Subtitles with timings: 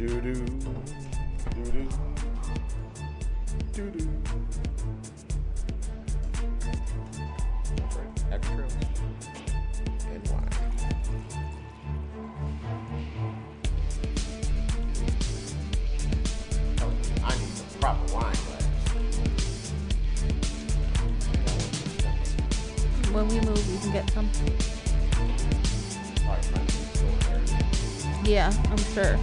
[0.00, 1.72] Do do do do
[3.74, 4.08] do do.
[8.32, 8.64] Extra
[10.08, 10.48] and wine.
[17.28, 18.64] Need some proper wine glass.
[23.12, 24.30] When we move, we can get some.
[26.24, 27.42] Probably find some store there.
[28.24, 29.18] Yeah, I'm sure.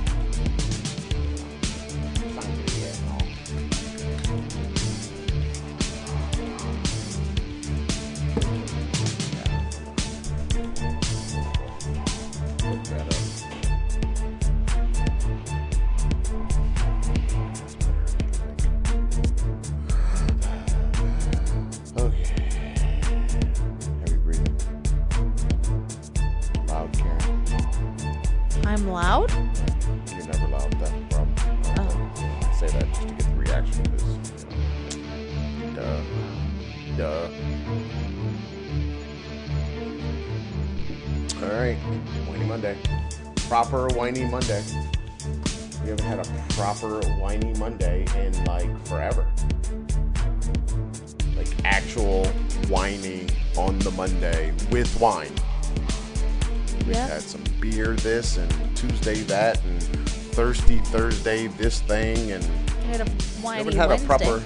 [61.68, 62.42] This thing and
[62.86, 63.06] had a
[63.44, 64.06] we haven't had Wednesday.
[64.06, 64.38] a proper.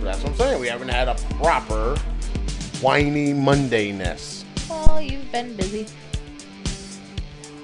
[0.00, 0.60] That's what I'm saying.
[0.60, 1.96] We haven't had a proper
[2.80, 4.44] whiny Mondayness.
[4.70, 5.88] Well, you've been busy.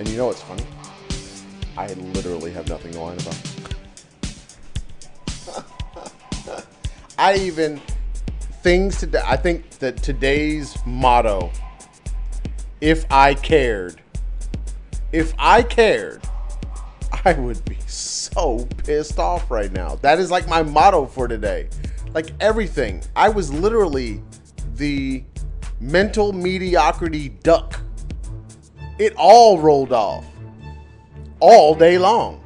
[0.01, 0.65] And you know what's funny?
[1.77, 3.17] I literally have nothing to whine
[6.49, 6.67] about.
[7.17, 7.81] I even
[8.65, 9.23] things today.
[9.25, 11.53] I think that today's motto,
[12.81, 14.01] if I cared,
[15.13, 16.25] if I cared,
[17.25, 17.74] I would be
[18.35, 19.97] so pissed off right now.
[19.97, 21.69] That is like my motto for today.
[22.13, 23.03] Like everything.
[23.17, 24.23] I was literally
[24.75, 25.25] the
[25.81, 27.81] mental mediocrity duck.
[28.99, 30.27] It all rolled off.
[31.41, 32.41] All day long.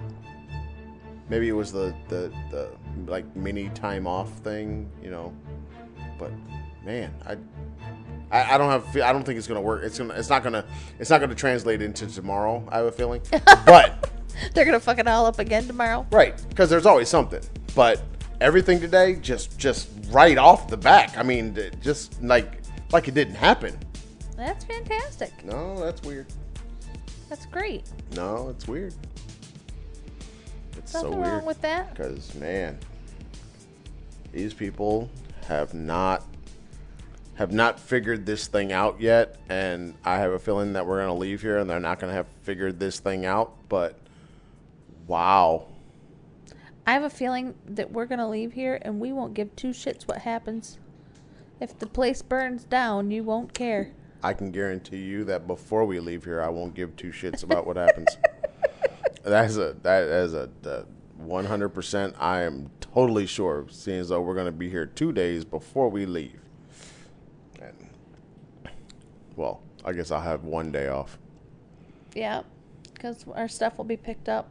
[1.29, 2.71] Maybe it was the the, the
[3.07, 5.35] like mini time off thing, you know.
[6.19, 6.33] But
[6.85, 7.37] man, I
[8.31, 8.97] I, I don't have.
[8.97, 9.83] I don't think it's gonna work.
[9.85, 10.15] It's gonna.
[10.15, 10.65] It's not gonna.
[10.99, 12.67] It's not gonna translate into tomorrow.
[12.71, 13.23] I have a feeling.
[13.67, 14.11] But
[14.55, 16.07] They're gonna fuck it all up again tomorrow.
[16.11, 17.43] right, because there's always something.
[17.75, 18.03] But
[18.41, 21.17] everything today, just just right off the back.
[21.19, 22.63] I mean, just like
[22.93, 23.79] like it didn't happen.
[24.37, 25.45] That's fantastic.
[25.45, 26.27] No, that's weird.
[27.29, 27.85] That's great.
[28.15, 28.95] No, it's weird.
[30.77, 31.47] It's Nothing so wrong weird.
[31.47, 31.95] with that.
[31.95, 32.79] Because man,
[34.33, 35.11] these people
[35.47, 36.25] have not
[37.35, 41.15] have not figured this thing out yet, and I have a feeling that we're gonna
[41.15, 43.55] leave here and they're not gonna have figured this thing out.
[43.69, 43.99] But
[45.09, 45.67] wow,
[46.89, 50.09] I have a feeling that we're gonna leave here and we won't give two shits
[50.09, 50.79] what happens.
[51.61, 53.91] If the place burns down, you won't care.
[54.23, 57.67] I can guarantee you that before we leave here, I won't give two shits about
[57.67, 58.09] what happens.
[59.23, 60.49] That's a that is a
[61.19, 62.15] one hundred percent.
[62.19, 66.07] I am totally sure, seeing as though we're gonna be here two days before we
[66.07, 66.41] leave.
[67.61, 67.91] And
[69.37, 71.19] well, I guess I'll have one day off.
[72.15, 72.45] Yeah,
[72.95, 74.49] because our stuff will be picked up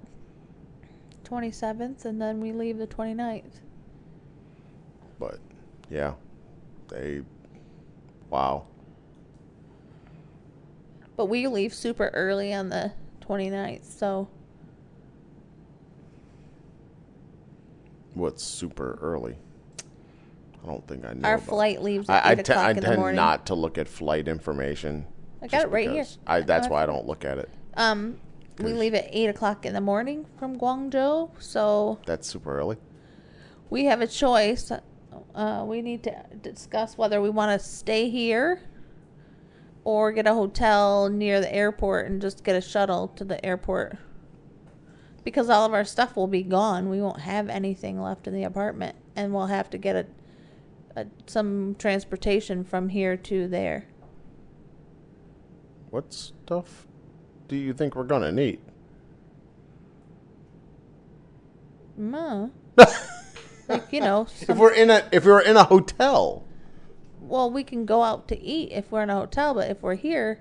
[1.28, 3.60] 27th and then we leave the 29th.
[5.20, 5.40] But
[5.90, 6.14] yeah,
[6.90, 7.22] they
[8.30, 8.66] wow.
[11.16, 14.28] But we leave super early on the 29th, so
[18.14, 19.36] What's super early?
[20.64, 21.28] I don't think I know.
[21.28, 23.16] our flight leaves at I, I, 8 te- o'clock I in the tend morning.
[23.16, 25.06] not to look at flight information.
[25.42, 26.04] I got just it right here.
[26.04, 27.50] because I, that's why I don't look at it.
[27.76, 28.20] Um,
[28.60, 32.78] we leave at 8 o'clock in the morning from Guangzhou, so That's super early.
[33.70, 34.72] we have a choice.
[35.36, 38.62] Uh, we need to discuss whether we want to stay here
[39.84, 43.98] or get a hotel near the airport and just get a shuttle to the airport.
[45.24, 46.90] Because all of our stuff will be gone.
[46.90, 48.96] We won't have anything left in the apartment.
[49.16, 50.06] And we'll have to get a,
[50.96, 53.88] a some transportation from here to there.
[55.90, 56.87] What stuff
[57.48, 58.60] do you think we're gonna need?
[61.98, 62.50] Ma.
[63.68, 66.44] like, you know, If we're in a if we're in a hotel,
[67.22, 69.96] well, we can go out to eat if we're in a hotel, but if we're
[69.96, 70.40] here,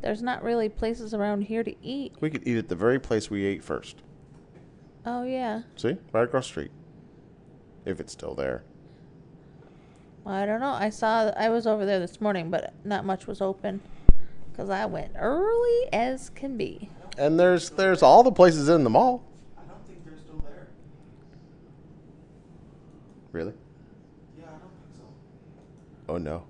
[0.00, 2.14] there's not really places around here to eat.
[2.20, 3.96] we could eat at the very place we ate first.
[5.06, 5.62] Oh, yeah.
[5.76, 6.70] See, right across the street.
[7.84, 8.64] If it's still there.
[10.24, 10.70] Well, I don't know.
[10.70, 13.82] I saw, I was over there this morning, but not much was open
[14.54, 16.88] because I went early as can be.
[17.18, 19.24] And there's there's all the places in the mall.
[19.58, 20.68] I don't think they're still there.
[23.32, 23.52] Really?
[24.38, 25.02] Yeah, I don't think so.
[26.08, 26.44] Oh no,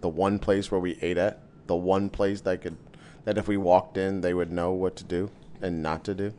[0.00, 2.76] the one place where we ate at, the one place that could
[3.24, 5.30] that if we walked in they would know what to do
[5.62, 6.32] and not to do.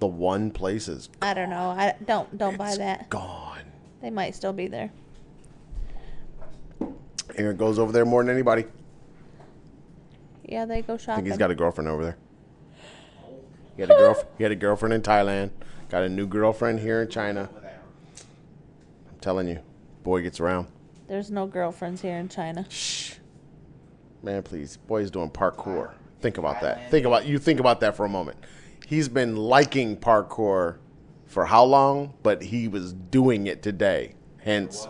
[0.00, 1.08] The one place is.
[1.08, 1.30] Gone.
[1.30, 1.70] I don't know.
[1.70, 3.08] I don't don't it's buy that.
[3.08, 3.64] Gone.
[4.00, 4.90] They might still be there.
[7.34, 8.64] Aaron goes over there more than anybody.
[10.48, 11.12] Yeah, they go shopping.
[11.12, 12.16] I think he's got a girlfriend over there.
[13.76, 14.24] He had a girl.
[14.38, 15.50] He had a girlfriend in Thailand.
[15.90, 17.50] Got a new girlfriend here in China.
[17.52, 19.60] I'm telling you,
[20.02, 20.68] boy gets around.
[21.06, 22.66] There's no girlfriends here in China.
[22.70, 23.14] Shh,
[24.22, 24.78] man, please.
[24.78, 25.92] Boy's doing parkour.
[26.20, 26.90] Think about that.
[26.90, 27.38] Think about you.
[27.38, 28.38] Think about that for a moment.
[28.86, 30.78] He's been liking parkour
[31.26, 32.14] for how long?
[32.22, 34.14] But he was doing it today.
[34.38, 34.88] Hence,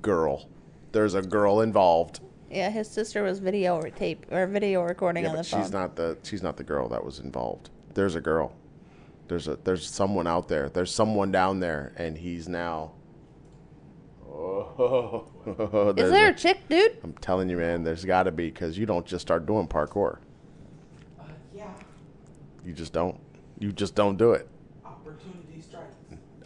[0.00, 0.48] girl.
[0.92, 2.20] There's a girl involved.
[2.54, 5.62] Yeah, his sister was video or tape or video recording Yeah, on the but phone.
[5.62, 7.70] she's not the she's not the girl that was involved.
[7.94, 8.54] There's a girl.
[9.26, 10.68] There's a there's someone out there.
[10.68, 12.92] There's someone down there, and he's now.
[14.28, 15.26] Oh,
[15.96, 16.98] Is there a- a chick, dude?
[17.02, 17.82] I'm telling you, man.
[17.84, 20.18] There's got to be because you don't just start doing parkour.
[21.18, 21.24] Uh,
[21.54, 21.72] yeah.
[22.64, 23.18] You just don't.
[23.58, 24.48] You just don't do it.
[24.84, 25.94] Opportunity strikes.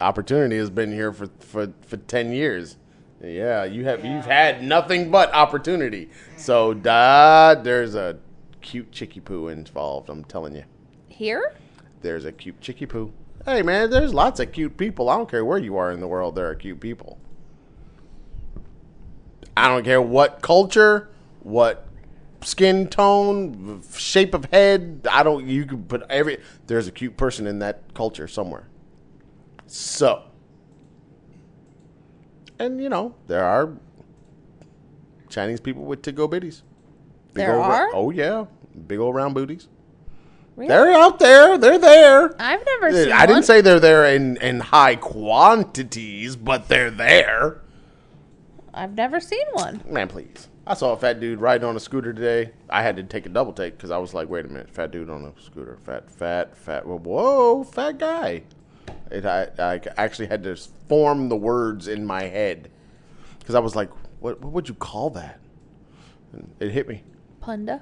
[0.01, 2.77] Opportunity has been here for for for ten years.
[3.21, 6.09] Yeah, you have you've had nothing but opportunity.
[6.37, 8.17] So, da, there's a
[8.61, 10.09] cute chicky poo involved.
[10.09, 10.63] I'm telling you.
[11.07, 11.55] Here?
[12.01, 13.11] There's a cute chicky poo.
[13.45, 15.09] Hey man, there's lots of cute people.
[15.09, 17.17] I don't care where you are in the world, there are cute people.
[19.57, 21.09] I don't care what culture,
[21.41, 21.87] what
[22.41, 25.07] skin tone, shape of head.
[25.11, 25.45] I don't.
[25.45, 26.37] You can put every.
[26.67, 28.67] There's a cute person in that culture somewhere.
[29.67, 30.23] So,
[32.59, 33.73] and you know there are
[35.29, 36.61] Chinese people with to go bitties.
[37.33, 37.89] Big There ra- are?
[37.93, 38.45] oh yeah,
[38.87, 39.67] big old round booties.
[40.55, 40.67] Really?
[40.67, 41.57] They're out there.
[41.57, 42.35] They're there.
[42.41, 46.91] I've never uh, seen I didn't say they're there in, in high quantities, but they're
[46.91, 47.61] there.
[48.73, 49.81] I've never seen one.
[49.89, 50.49] Man, please.
[50.67, 52.51] I saw a fat dude riding on a scooter today.
[52.69, 54.91] I had to take a double take because I was like, wait a minute, fat
[54.91, 55.77] dude on a scooter.
[55.83, 56.85] Fat, fat, fat.
[56.85, 58.43] Whoa fat guy.
[59.11, 60.55] It, I, I actually had to
[60.87, 62.69] form the words in my head
[63.39, 63.89] because I was like,
[64.19, 65.39] what, what would you call that?
[66.33, 67.03] And it hit me.
[67.41, 67.81] Punda?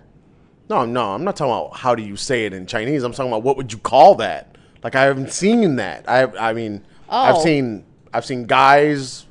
[0.70, 3.04] No, no, I'm not talking about how do you say it in Chinese.
[3.04, 4.58] I'm talking about what would you call that?
[4.84, 6.08] Like I haven't seen that.
[6.10, 7.44] I I mean, I've Oh.
[7.44, 9.26] seen I've seen guys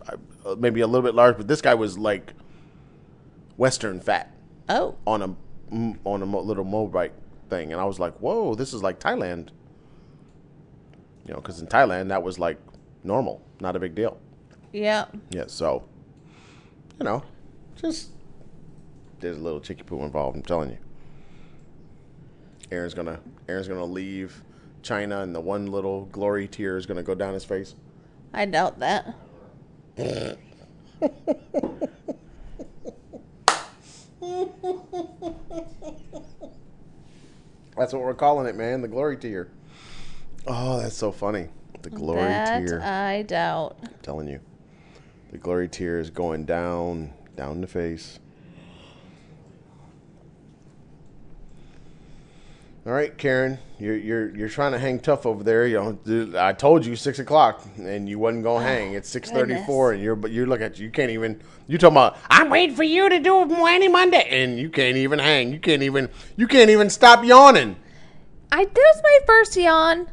[0.44, 2.32] uh, maybe a little bit large, but this guy was like
[3.56, 4.32] Western fat
[4.68, 4.96] Oh.
[5.06, 5.36] on a
[6.04, 7.10] on a mo- little motorbike
[7.50, 9.48] thing, and I was like, whoa, this is like Thailand.
[11.26, 12.58] You know, because in Thailand that was like
[13.02, 14.18] normal, not a big deal.
[14.72, 15.06] Yeah.
[15.30, 15.84] Yeah, so
[16.98, 17.22] you know,
[17.74, 18.10] just
[19.20, 20.36] there's a little chicky poo involved.
[20.36, 20.78] I'm telling you.
[22.70, 24.42] Aaron's gonna Aaron's gonna leave
[24.82, 27.74] China, and the one little glory tear is gonna go down his face.
[28.32, 29.14] I doubt that.
[37.76, 38.80] That's what we're calling it, man.
[38.80, 39.48] The glory tear.
[40.46, 41.48] Oh, that's so funny.
[41.82, 42.82] The glory that tear.
[42.82, 43.76] I doubt.
[43.82, 44.40] I'm telling you,
[45.30, 48.18] the glory tear is going down, down the face.
[52.86, 55.66] All right, Karen, you're you're you're trying to hang tough over there.
[55.66, 58.94] You know, I told you six o'clock, and you wasn't gonna ah, hang.
[58.94, 60.86] It's six thirty four, and you're but you look at you.
[60.86, 61.42] You can't even.
[61.66, 62.16] You talking about?
[62.30, 65.52] I'm waiting for you to do it Monday, Monday, and you can't even hang.
[65.52, 66.08] You can't even.
[66.36, 67.74] You can't even stop yawning.
[68.52, 70.08] I that was my first yawn.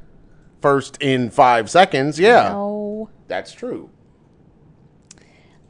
[0.64, 3.10] First in five seconds, yeah, No.
[3.28, 3.90] that's true.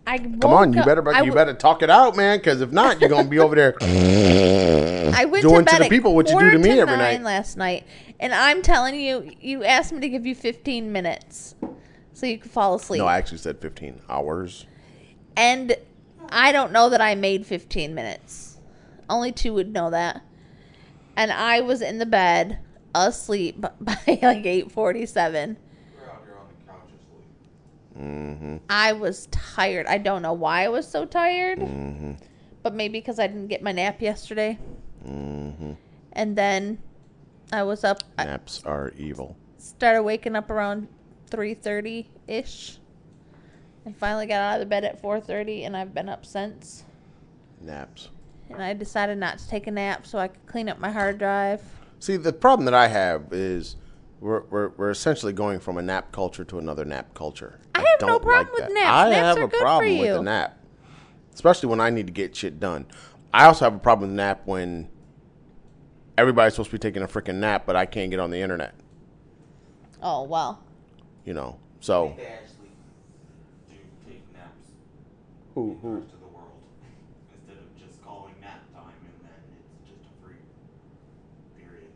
[0.05, 3.09] I Come on, you better you better talk it out, man, because if not, you're
[3.09, 3.75] gonna be over there.
[3.81, 6.95] I went doing to to bed the at people what you do to me every
[6.95, 7.23] night.
[7.23, 7.87] last night,
[8.19, 11.55] and I'm telling you, you asked me to give you 15 minutes
[12.13, 12.99] so you could fall asleep.
[12.99, 14.67] No, I actually said 15 hours.
[15.35, 15.75] and
[16.29, 18.59] I don't know that I made 15 minutes.
[19.09, 20.21] Only two would know that.
[21.17, 22.59] And I was in the bed
[22.95, 24.73] asleep by like 8:47.
[24.75, 27.25] We're out here on the couch asleep.
[27.99, 28.57] Mm-hmm.
[28.69, 29.85] I was tired.
[29.87, 32.13] I don't know why I was so tired, Mm-hmm.
[32.61, 34.57] but maybe because I didn't get my nap yesterday.
[35.07, 35.73] Mm-hmm.
[36.13, 36.79] And then
[37.51, 38.03] I was up.
[38.17, 39.35] I Naps are evil.
[39.57, 40.87] started waking up around
[41.31, 42.77] 3:30 ish.
[43.85, 46.83] and finally got out of the bed at 4:30, and I've been up since.
[47.61, 48.09] Naps.
[48.49, 51.17] And I decided not to take a nap so I could clean up my hard
[51.17, 51.61] drive.
[52.03, 53.77] See, the problem that I have is
[54.19, 57.61] we're, we're, we're essentially going from a nap culture to another nap culture.
[57.73, 58.89] I have no problem with naps.
[58.89, 60.13] I Naps have are a good for problem with you.
[60.15, 60.59] the nap,
[61.33, 62.87] especially when I need to get shit done.
[63.33, 64.89] I also have a problem with nap when
[66.17, 68.75] everybody's supposed to be taking a freaking nap, but I can't get on the internet.
[70.01, 70.61] Oh well.
[71.23, 72.67] You know, so They actually
[73.69, 74.23] do take
[75.55, 75.95] Who who?
[75.95, 76.51] rest of the world
[77.33, 80.35] instead of just calling nap time and then it's just a free
[81.57, 81.87] period.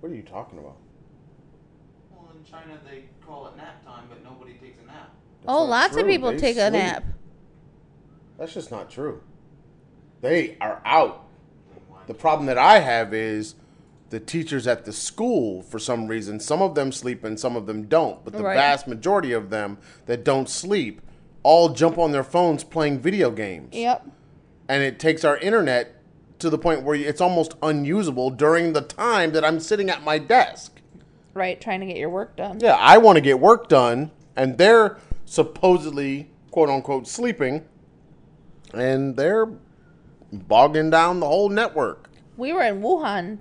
[0.00, 0.76] What are you talking about?
[2.10, 5.10] Well, in China they call it nap time, but nobody takes a nap.
[5.40, 7.04] That's oh, not lots of people They take a nap.
[8.38, 9.22] That's just not true.
[10.20, 11.24] They are out.
[12.06, 13.54] The problem that I have is
[14.10, 17.66] the teachers at the school, for some reason, some of them sleep and some of
[17.66, 18.24] them don't.
[18.24, 18.54] But the Right.
[18.54, 21.00] vast majority of them that don't sleep
[21.42, 23.74] all jump on their phones playing video games.
[23.74, 24.06] Yep.
[24.68, 25.95] And it takes our internet
[26.38, 30.18] to the point where it's almost unusable during the time that I'm sitting at my
[30.18, 30.80] desk.
[31.34, 32.60] Right, trying to get your work done.
[32.60, 37.64] Yeah, I want to get work done, and they're supposedly, quote unquote, sleeping,
[38.72, 39.46] and they're
[40.32, 42.10] bogging down the whole network.
[42.36, 43.38] We were in Wuhan.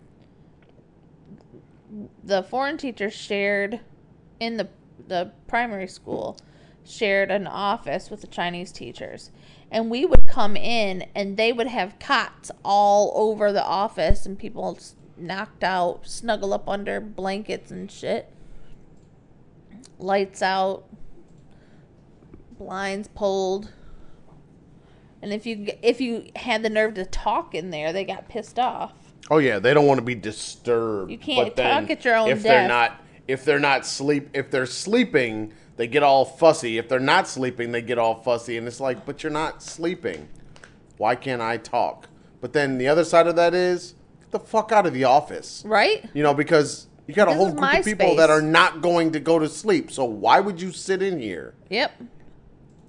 [2.24, 3.80] The foreign teachers shared
[4.40, 4.68] in the
[5.08, 6.38] the primary school
[6.84, 9.32] shared an office with the Chinese teachers.
[9.76, 14.40] And we would come in and they would have cots all over the office and
[14.40, 14.80] people
[15.18, 18.32] knocked out, snuggle up under blankets and shit.
[20.00, 20.86] Lights out,
[22.58, 23.74] blinds pulled.
[25.22, 28.58] And if you if you had the nerve to talk in there, they got pissed
[28.58, 28.94] off.
[29.30, 31.12] Oh yeah, they don't want to be disturbed.
[31.12, 34.66] You can't talk at your own If they're not, if they're not sleep, if they're
[34.66, 36.78] sleeping, they get all fussy.
[36.78, 40.30] If they're not sleeping, they get all fussy, and it's like, but you're not sleeping.
[40.98, 42.08] Why can't I talk?
[42.42, 45.64] But then the other side of that is, get the fuck out of the office.
[45.66, 46.10] Right?
[46.14, 48.18] You know, because you got a whole group of people space.
[48.18, 49.92] that are not going to go to sleep.
[49.92, 51.92] So why would you sit in here Yep.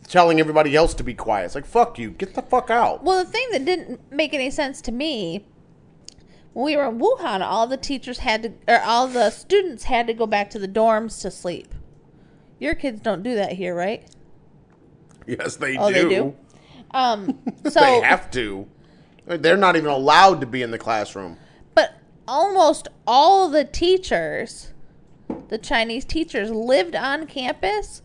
[0.08, 1.46] telling everybody else to be quiet?
[1.46, 3.02] It's like fuck you, get the fuck out.
[3.02, 5.44] Well, the thing that didn't make any sense to me
[6.52, 10.06] when we were in Wuhan, all the teachers had to, or all the students had
[10.06, 11.74] to go back to the dorms to sleep.
[12.58, 14.08] Your kids don't do that here, right?
[15.26, 16.08] Yes, they Oh, do.
[16.08, 16.34] they do.
[16.92, 18.66] Um, so, they have to.
[19.26, 21.36] They're not even allowed to be in the classroom.
[21.74, 21.94] but
[22.28, 24.72] almost all the teachers,
[25.48, 28.02] the Chinese teachers, lived on campus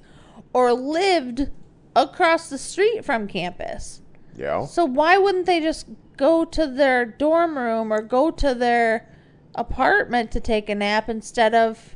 [0.53, 1.49] or lived
[1.95, 4.01] across the street from campus.
[4.35, 4.65] Yeah.
[4.65, 9.07] So why wouldn't they just go to their dorm room or go to their
[9.55, 11.95] apartment to take a nap instead of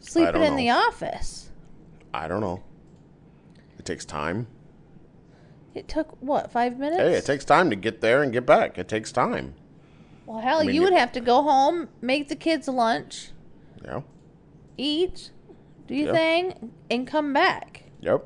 [0.00, 0.56] sleeping in know.
[0.56, 1.45] the office?
[2.16, 2.62] I don't know.
[3.78, 4.46] It takes time.
[5.74, 7.00] It took what five minutes?
[7.02, 8.78] Hey, it takes time to get there and get back.
[8.78, 9.54] It takes time.
[10.24, 13.30] well, hell, mean, you would have to go home, make the kids lunch,
[13.84, 14.00] Yeah.
[14.78, 15.30] eat,
[15.86, 16.12] do your Yeah.
[16.14, 17.84] thing, and come back.
[18.00, 18.24] Yep.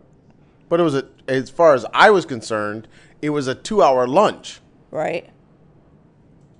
[0.68, 2.86] But it was a, as far as I was concerned,
[3.20, 4.60] it was a two-hour lunch.
[4.90, 5.28] Right.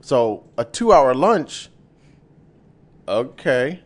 [0.02, 1.70] So a two-hour lunch.
[3.08, 3.80] Okay.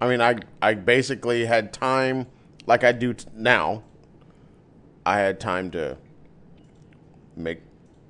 [0.00, 2.26] I mean, I I basically had time,
[2.66, 3.82] like I do t- now.
[5.04, 5.98] I had time to
[7.36, 7.60] make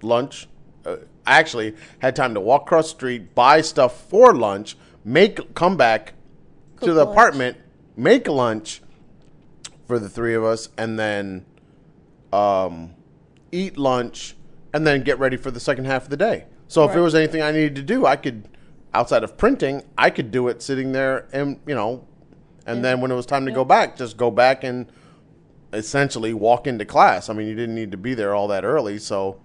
[0.03, 0.49] lunch.
[0.85, 5.55] Uh, I actually had time to walk across the street, buy stuff for lunch, make
[5.55, 6.15] come back
[6.81, 7.13] to the lunch.
[7.13, 7.57] apartment,
[7.97, 8.83] make lunch
[9.87, 11.47] for the three of us, and then
[12.33, 12.95] um,
[13.53, 14.37] eat lunch,
[14.75, 16.47] and then get ready for the second half of the day.
[16.69, 18.49] So if there was anything I needed to do, I could,
[18.95, 22.07] outside of printing, I could do it sitting there, and you know,
[22.67, 24.91] and then when it was time to go back, just go back and
[25.73, 27.29] essentially walk into class.
[27.29, 29.41] I mean, you didn't need to be there all that early, so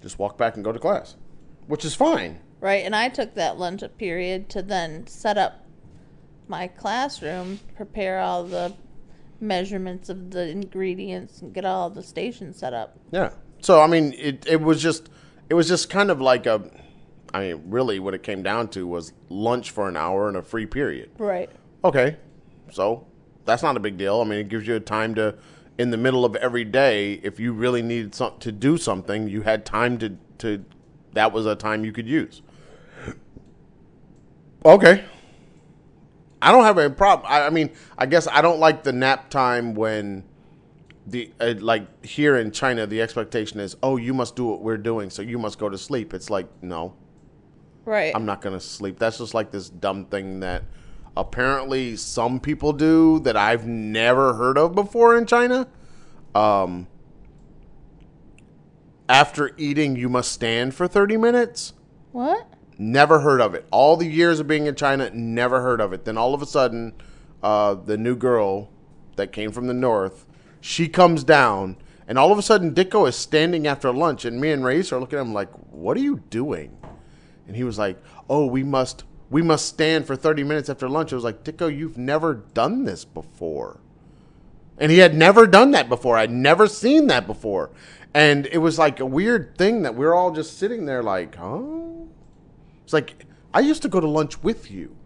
[0.00, 1.16] just walk back and go to class,
[1.66, 2.40] which is fine.
[2.60, 2.84] Right.
[2.84, 5.66] And I took that lunch period to then set up
[6.48, 8.74] my classroom, prepare all the
[9.40, 12.98] measurements of the ingredients, and get all the stations set up.
[13.10, 13.30] Yeah.
[13.60, 15.08] So I mean, it it was just
[15.48, 16.70] it was just kind of like a,
[17.32, 20.42] I mean, really, what it came down to was lunch for an hour and a
[20.42, 21.10] free period.
[21.18, 21.50] Right.
[21.84, 22.16] Okay,
[22.70, 23.06] so
[23.44, 24.20] that's not a big deal.
[24.20, 25.34] I mean, it gives you a time to,
[25.78, 29.42] in the middle of every day, if you really needed some, to do something, you
[29.42, 30.64] had time to to.
[31.12, 32.42] That was a time you could use.
[34.64, 35.04] Okay.
[36.42, 37.30] I don't have a problem.
[37.30, 40.24] I, I mean, I guess I don't like the nap time when
[41.06, 44.78] the uh, like here in China the expectation is, oh, you must do what we're
[44.78, 46.14] doing, so you must go to sleep.
[46.14, 46.94] It's like no,
[47.84, 48.12] Right.
[48.14, 48.98] I'm not gonna sleep.
[48.98, 50.64] That's just like this dumb thing that
[51.16, 55.68] apparently some people do that I've never heard of before in China.
[56.34, 56.88] Um,
[59.08, 61.72] after eating, you must stand for 30 minutes.
[62.12, 62.48] what?
[62.76, 63.66] Never heard of it.
[63.70, 66.04] All the years of being in China, never heard of it.
[66.04, 66.92] Then all of a sudden,
[67.40, 68.68] uh, the new girl
[69.14, 70.26] that came from the north,
[70.60, 71.76] she comes down,
[72.08, 74.98] and all of a sudden, Dicko is standing after lunch, and me and Reyes are
[74.98, 76.76] looking at him like, "What are you doing?"
[77.46, 81.12] And he was like, "Oh, we must, we must stand for thirty minutes after lunch."
[81.12, 83.80] I was like, "Dicko, you've never done this before."
[84.78, 86.16] And he had never done that before.
[86.16, 87.70] I'd never seen that before.
[88.12, 91.36] And it was like a weird thing that we are all just sitting there like,
[91.36, 91.62] huh?
[92.84, 94.96] It's like, I used to go to lunch with you.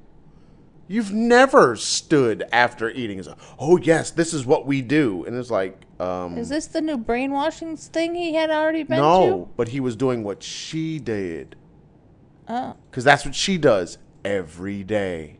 [0.86, 3.22] You've never stood after eating.
[3.22, 5.24] Like, oh, yes, this is what we do.
[5.26, 9.50] And it's like, um, Is this the new brainwashing thing he had already been no,
[9.56, 11.56] but he was doing what she did.
[12.48, 12.74] Oh.
[12.90, 13.98] Because that's what she does
[14.28, 15.38] every day.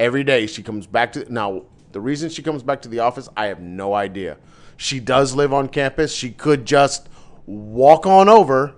[0.00, 1.30] Every day she comes back to.
[1.32, 4.38] Now, the reason she comes back to the office, I have no idea.
[4.76, 6.14] She does live on campus.
[6.14, 7.08] She could just
[7.44, 8.74] walk on over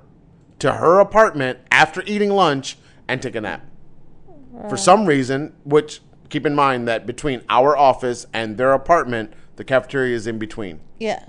[0.59, 2.76] to her apartment after eating lunch
[3.07, 3.64] and take a nap.
[4.69, 9.64] For some reason, which keep in mind that between our office and their apartment, the
[9.64, 10.81] cafeteria is in between.
[10.99, 11.25] Yeah.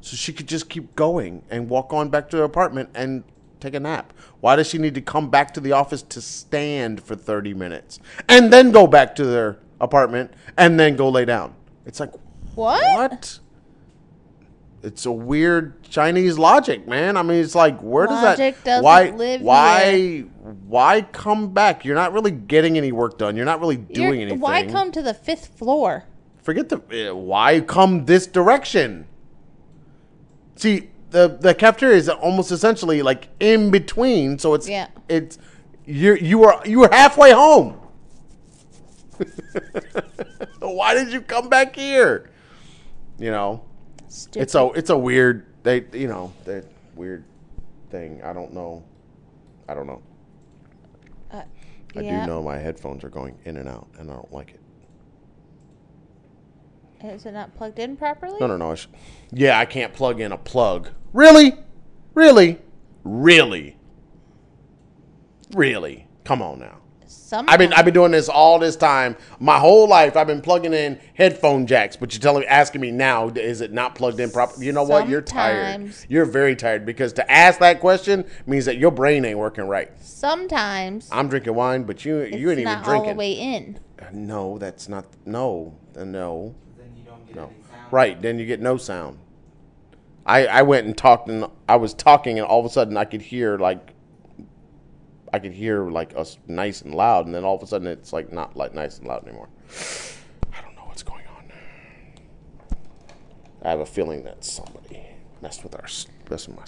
[0.00, 3.22] So she could just keep going and walk on back to her apartment and
[3.62, 4.12] take a nap.
[4.40, 7.98] Why does she need to come back to the office to stand for 30 minutes
[8.28, 11.54] and then go back to their apartment and then go lay down?
[11.86, 12.12] It's like,
[12.54, 12.82] What?
[13.10, 13.38] what?
[14.82, 17.16] It's a weird Chinese logic, man.
[17.16, 18.64] I mean, it's like, where does Logic that?
[18.64, 19.10] doesn't why?
[19.10, 19.92] live why?
[19.96, 20.22] here.
[20.66, 21.84] Why come back?
[21.84, 23.36] You're not really getting any work done.
[23.36, 24.40] You're not really doing You're- anything.
[24.40, 26.04] Why come to the fifth floor?
[26.42, 29.06] Forget the uh, why come this direction.
[30.56, 34.88] See, the the cafeteria is almost essentially like in between, so it's Yeah.
[35.08, 35.38] it's
[35.84, 37.78] you you are you were halfway home.
[40.58, 42.30] why did you come back here?
[43.18, 43.64] You know,
[44.08, 44.42] Stupid.
[44.42, 46.64] it's a it's a weird they you know that
[46.96, 47.24] weird
[47.90, 48.22] thing.
[48.22, 48.82] I don't know.
[49.68, 50.02] I don't know.
[51.30, 51.42] Uh,
[51.94, 54.60] I do know my headphones are going in and out, and I don't like it.
[57.04, 58.36] Is it not plugged in properly?
[58.40, 58.76] No, no, no.
[59.32, 60.90] Yeah, I can't plug in a plug.
[61.12, 61.54] Really?
[62.14, 62.58] Really?
[63.04, 63.76] Really?
[65.54, 66.06] Really?
[66.24, 66.78] Come on now.
[67.06, 67.46] Some.
[67.48, 69.16] I've been I've been doing this all this time.
[69.40, 72.90] My whole life I've been plugging in headphone jacks, but you're telling me asking me
[72.90, 74.66] now is it not plugged in properly?
[74.66, 75.08] You know what?
[75.08, 75.94] You're tired.
[76.08, 79.90] You're very tired because to ask that question means that your brain ain't working right.
[80.00, 83.10] Sometimes I'm drinking wine, but you it's you ain't even not all drinking.
[83.12, 83.78] the way in.
[84.12, 85.74] No, that's not no.
[85.96, 86.54] Uh, No.
[86.76, 87.44] Then you don't get No.
[87.44, 87.92] any sound.
[87.92, 89.18] Right, then you get no sound.
[90.26, 93.04] I I went and talked and I was talking and all of a sudden I
[93.04, 93.94] could hear like
[95.32, 98.12] I could hear like us nice and loud and then all of a sudden it's
[98.12, 99.48] like not like nice and loud anymore.
[100.52, 101.44] I don't know what's going on.
[103.62, 105.06] I have a feeling that somebody
[105.40, 105.86] messed with our
[106.30, 106.64] messed with my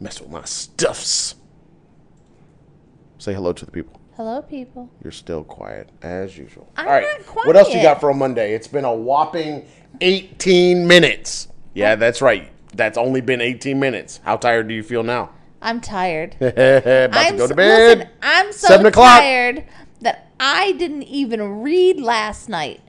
[0.00, 1.34] messed with my stuffs.
[3.18, 4.00] Say hello to the people.
[4.18, 4.90] Hello, people.
[5.02, 6.68] You're still quiet as usual.
[6.76, 7.06] I'm All right.
[7.26, 8.52] not What else you got for a Monday?
[8.52, 9.68] It's been a whopping
[10.00, 11.46] 18 minutes.
[11.72, 12.50] Yeah, that's right.
[12.74, 14.20] That's only been 18 minutes.
[14.24, 15.30] How tired do you feel now?
[15.60, 16.36] I'm tired.
[16.40, 17.98] About I'm to go to bed.
[17.98, 19.20] Listen, I'm so Seven o'clock.
[19.20, 19.64] tired
[20.00, 22.80] that I didn't even read last night.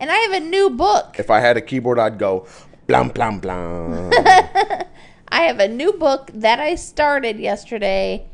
[0.00, 1.16] And I have a new book.
[1.18, 2.46] If I had a keyboard, I'd go
[2.86, 4.10] blam blam blam.
[5.30, 8.26] I have a new book that I started yesterday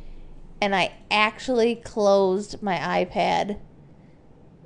[0.61, 3.59] and I actually closed my iPad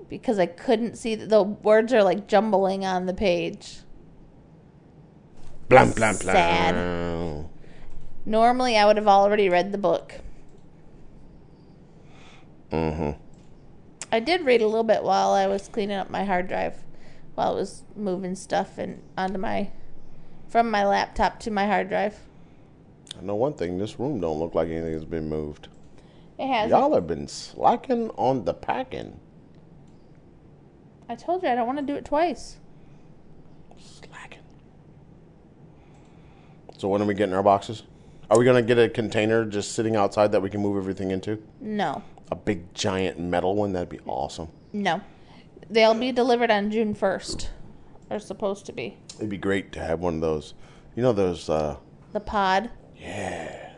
[0.09, 3.79] because I couldn't see that the words are like jumbling on the page.
[5.69, 6.35] Blam blam blam.
[6.35, 7.49] Sad.
[8.25, 10.21] Normally I would have already read the book.
[12.71, 13.13] Mm-hmm.
[14.13, 16.83] I did read a little bit while I was cleaning up my hard drive,
[17.35, 19.71] while I was moving stuff and onto my
[20.49, 22.17] from my laptop to my hard drive.
[23.19, 23.79] I know one thing.
[23.79, 25.69] This room don't look like anything has been moved.
[26.39, 26.71] It has.
[26.71, 29.21] Y'all have been slacking on the packing.
[31.09, 32.59] I told you I don't want to do it twice.
[36.79, 37.83] So when are we getting our boxes?
[38.31, 41.43] Are we gonna get a container just sitting outside that we can move everything into?
[41.61, 43.73] No, A big giant metal one?
[43.73, 44.49] That'd be awesome.
[44.73, 45.01] no,
[45.69, 47.51] they'll be delivered on June first.
[48.09, 50.55] They're supposed to be It'd be great to have one of those.
[50.95, 51.77] You know those uh
[52.13, 52.71] the pod.
[52.97, 53.71] Yeah.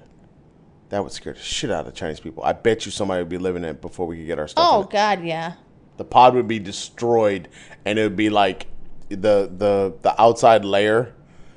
[0.91, 2.43] That would scare the shit out of Chinese people.
[2.43, 4.67] I bet you somebody would be living in it before we could get our stuff.
[4.69, 4.91] Oh in it.
[4.91, 5.53] God, yeah.
[5.97, 7.49] The pod would be destroyed
[7.85, 8.67] and it would be like
[9.09, 11.15] the the the outside layer.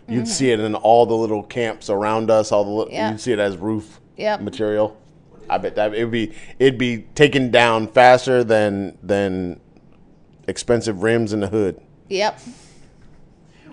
[0.08, 2.94] You'd see it in all the little camps around us, all the li- Mm-hmm.
[2.94, 3.12] Yeah.
[3.12, 4.42] you'd see it as roof Yep.
[4.42, 4.98] material.
[5.50, 9.60] I bet that it would be it'd be taken down faster than than
[10.48, 11.82] expensive rims in the hood.
[12.10, 12.40] Yep.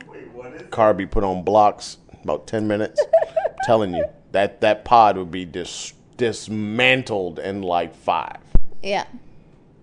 [0.08, 3.00] Wait, what is car be put on blocks about 10 minutes
[3.64, 8.38] telling you that that pod would be dis- dismantled in like five
[8.82, 9.04] Yeah.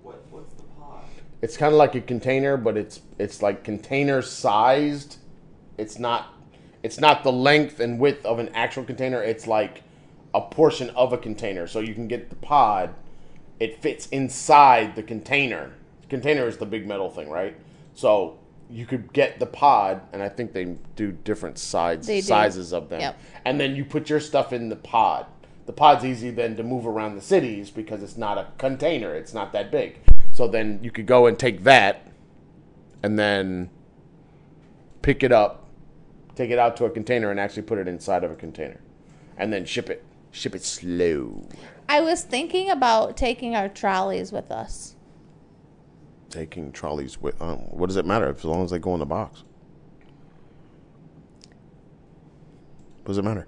[0.03, 0.21] what?
[0.29, 1.01] What's the pod?
[1.41, 5.17] it's kind of like a container but it's it's like container sized
[5.77, 6.33] it's not
[6.83, 9.83] it's not the length and width of an actual container it's like
[10.33, 12.93] a portion of a container so you can get the pod
[13.59, 15.71] it fits inside the container
[16.09, 17.55] container is the big metal thing right
[17.93, 18.37] so
[18.69, 22.21] you could get the pod, and I think they do different sides do.
[22.21, 22.99] sizes of them.
[22.99, 23.19] Yep.
[23.45, 25.25] And then you put your stuff in the pod.
[25.65, 29.13] The pod's easy then to move around the cities because it's not a container.
[29.13, 29.99] It's not that big.
[30.33, 32.07] So then you could go and take that,
[33.03, 33.69] and then
[35.01, 35.66] pick it up,
[36.37, 38.79] take it out to a container, and actually put it inside of a container,
[39.37, 40.03] and then ship it.
[40.31, 41.47] Ship it slow.
[41.89, 44.95] I was thinking about taking our trolleys with us.
[46.29, 47.41] Taking trolleys with.
[47.41, 49.43] Um, what does it matter as long as they go in the box?
[52.99, 53.47] What does it matter?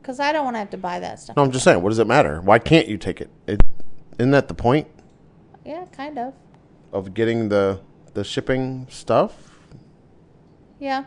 [0.00, 1.36] Because I don't want to have to buy that stuff.
[1.36, 1.82] No, I'm just saying.
[1.82, 2.40] What does it matter?
[2.40, 3.30] Why can't you take it?
[3.46, 3.60] it
[4.18, 4.88] isn't that the point
[5.64, 6.32] Yeah, kind of.
[6.92, 7.80] of getting the
[8.14, 9.50] the shipping stuff?
[10.80, 11.04] Yeah.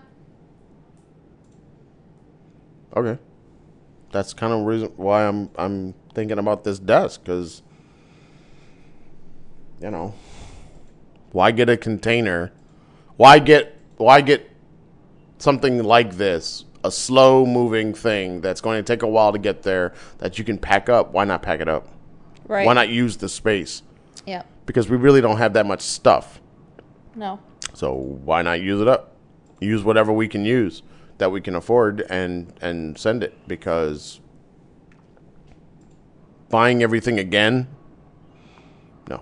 [2.95, 3.19] Okay,
[4.12, 7.62] that's kind of reason why I'm I'm thinking about this desk because
[9.82, 10.13] you know
[11.32, 12.52] why get a container?
[13.17, 14.49] Why get why get
[15.38, 16.65] something like this?
[16.84, 20.45] A slow moving thing that's going to take a while to get there that you
[20.45, 21.12] can pack up.
[21.12, 21.89] Why not pack it up?
[22.47, 22.65] Right.
[22.65, 23.84] Why not use the space?
[24.25, 24.47] Yep.
[24.65, 26.39] Because we really don't have that much stuff.
[27.15, 27.39] No.
[27.73, 29.13] So why not use it up?
[29.60, 30.82] Use whatever we can use
[31.19, 34.19] that we can afford and and send it because
[36.49, 37.67] buying everything again
[39.08, 39.21] no.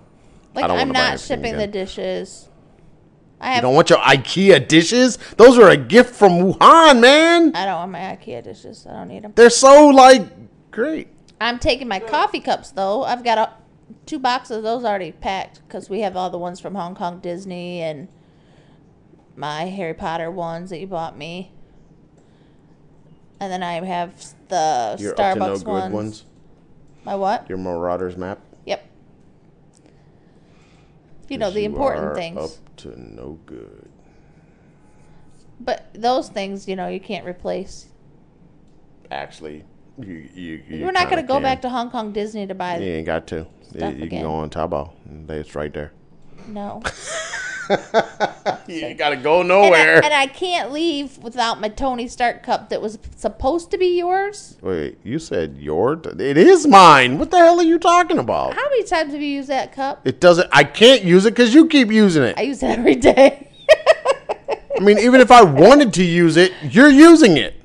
[0.54, 2.48] Like I don't I'm not shipping the dishes.
[3.40, 5.16] I You don't want your IKEA dishes?
[5.36, 7.54] Those are a gift from Wuhan, man.
[7.54, 8.84] I don't want my IKEA dishes.
[8.88, 9.32] I don't need them.
[9.36, 10.22] They're so like
[10.72, 11.08] great.
[11.40, 13.04] I'm taking my coffee cups though.
[13.04, 13.52] I've got a,
[14.06, 17.20] two boxes of those already packed because we have all the ones from Hong Kong
[17.20, 18.08] Disney and
[19.36, 21.52] my Harry Potter ones that you bought me.
[23.40, 24.14] And then I have
[24.48, 25.92] the Your Starbucks up to no good ones.
[25.94, 26.24] ones.
[27.04, 27.48] My what?
[27.48, 28.40] Your Marauders map.
[28.66, 28.84] Yep.
[31.28, 32.38] You know the important are things.
[32.38, 33.88] Up to no good.
[35.60, 37.86] But those things, you know, you can't replace.
[39.10, 39.64] Actually,
[39.98, 41.42] you you, you We're not going to kinda go can.
[41.42, 42.78] back to Hong Kong Disney to buy.
[42.78, 43.46] You ain't got to.
[43.74, 44.92] You, you can go on Taobao.
[45.06, 45.92] and It's right there.
[46.46, 46.82] No.
[48.68, 50.02] You ain't got to go And nowhere.
[50.02, 53.98] I, and I can't leave without my Tony Stark cup that was supposed to be
[53.98, 54.56] yours.
[54.60, 56.00] Wait, you said your?
[56.04, 57.18] It is mine.
[57.18, 58.54] What the hell are you talking about?
[58.54, 60.06] How many times have you used that cup?
[60.06, 60.48] It doesn't.
[60.52, 62.38] I can't use it because you keep using it.
[62.38, 63.50] I use it every day.
[64.76, 67.60] I mean, even if I wanted to use it, you're using it.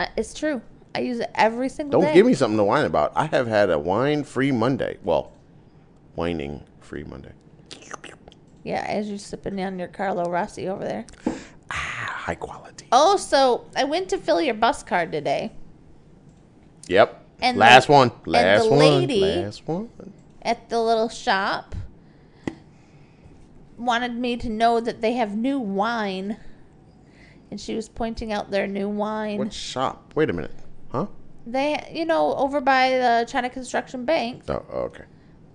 [0.00, 0.62] Uh, it's true.
[0.94, 2.06] I use it every single day.
[2.06, 2.18] Don't day.
[2.18, 3.12] give me something to whine about.
[3.14, 4.96] I have had a wine-free Monday.
[5.02, 5.32] Well,
[6.14, 7.32] whining-free Monday.
[8.66, 11.06] Yeah, as you're sipping down your Carlo Rossi over there.
[11.70, 11.74] Ah,
[12.26, 12.86] high quality.
[12.90, 15.52] Oh, so I went to fill your bus card today
[16.88, 17.22] Yep.
[17.40, 18.10] And Last the- one.
[18.24, 18.78] and Last the one.
[18.80, 19.88] lady- Last one.
[20.42, 21.76] at the little shop.
[23.78, 26.36] Wanted me to know that they have new wine.
[27.52, 29.38] And she was pointing out their new wine.
[29.38, 30.12] What shop?
[30.16, 30.54] Wait a minute.
[30.88, 31.06] Huh?
[31.46, 35.04] They, you know, over by the China Construction Bank, Oh, okay.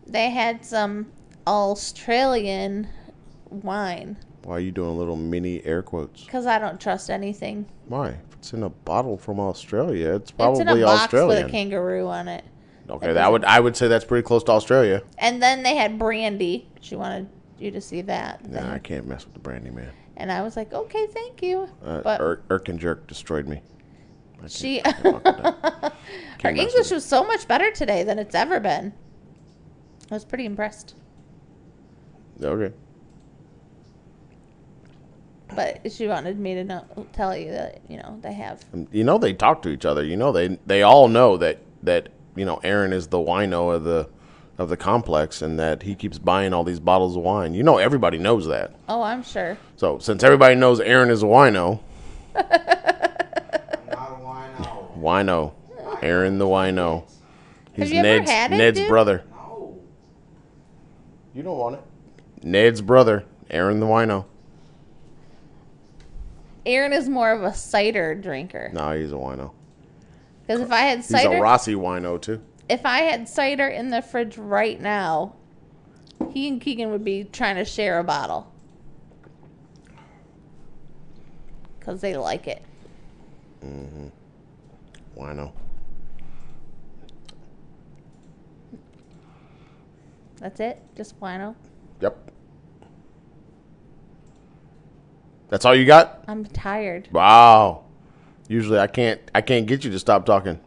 [0.07, 1.11] they had some
[1.47, 2.87] Australian
[3.51, 4.17] wine.
[4.43, 6.23] Why are you doing little mini air quotes?
[6.23, 7.67] Because I don't trust anything.
[7.87, 8.09] Why?
[8.09, 11.43] If it's in a bottle from Australia, it's probably it's in a box Australian.
[11.43, 12.43] with a kangaroo on it.
[12.89, 15.03] okay, that would I would say that's pretty close to Australia.
[15.19, 16.67] And then they had brandy.
[16.81, 18.49] She wanted you to see that.
[18.49, 19.91] Nah, I can't mess with the brandy man.
[20.17, 21.67] And I was like, okay, thank you.
[21.83, 23.61] Uh, but Ir- Irk and Jerk destroyed me.
[24.43, 25.93] I she, I can't fuck with that.
[26.43, 28.93] her English was so much better today than it's ever been.
[30.09, 30.95] I was pretty impressed.
[32.41, 32.73] Okay.
[35.55, 38.63] But she wanted me to know, tell you that you know they have.
[38.91, 40.03] You know they talk to each other.
[40.03, 43.83] You know they they all know that that you know Aaron is the wino of
[43.83, 44.07] the
[44.57, 47.53] of the complex and that he keeps buying all these bottles of wine.
[47.53, 48.75] You know everybody knows that.
[48.87, 49.57] Oh, I'm sure.
[49.75, 51.79] So since everybody knows Aaron is a wino,
[52.35, 52.43] I'm
[53.87, 54.97] not a wino.
[54.99, 55.53] wino,
[56.01, 57.03] Aaron the wino.
[57.73, 58.89] He's you ever Ned's had it, Ned's dude?
[58.89, 59.23] brother.
[59.31, 59.79] No.
[61.33, 61.83] You don't want it.
[62.43, 64.25] Ned's brother, Aaron the wino.
[66.65, 68.69] Aaron is more of a cider drinker.
[68.73, 69.51] No, he's a wino.
[70.45, 72.41] Because if I had cider, He's a Rossi wino too.
[72.69, 75.35] if I had cider in the fridge right now,
[76.31, 78.51] he and Keegan would be trying to share a bottle.
[81.79, 82.61] Because they like it.
[83.65, 84.07] Mm-hmm.
[85.17, 85.51] Wino.
[90.37, 90.81] That's it?
[90.95, 91.55] Just wino?
[92.01, 92.30] Yep.
[95.51, 96.23] That's all you got?
[96.29, 97.09] I'm tired.
[97.11, 97.83] Wow.
[98.47, 100.57] Usually I can't I can't get you to stop talking.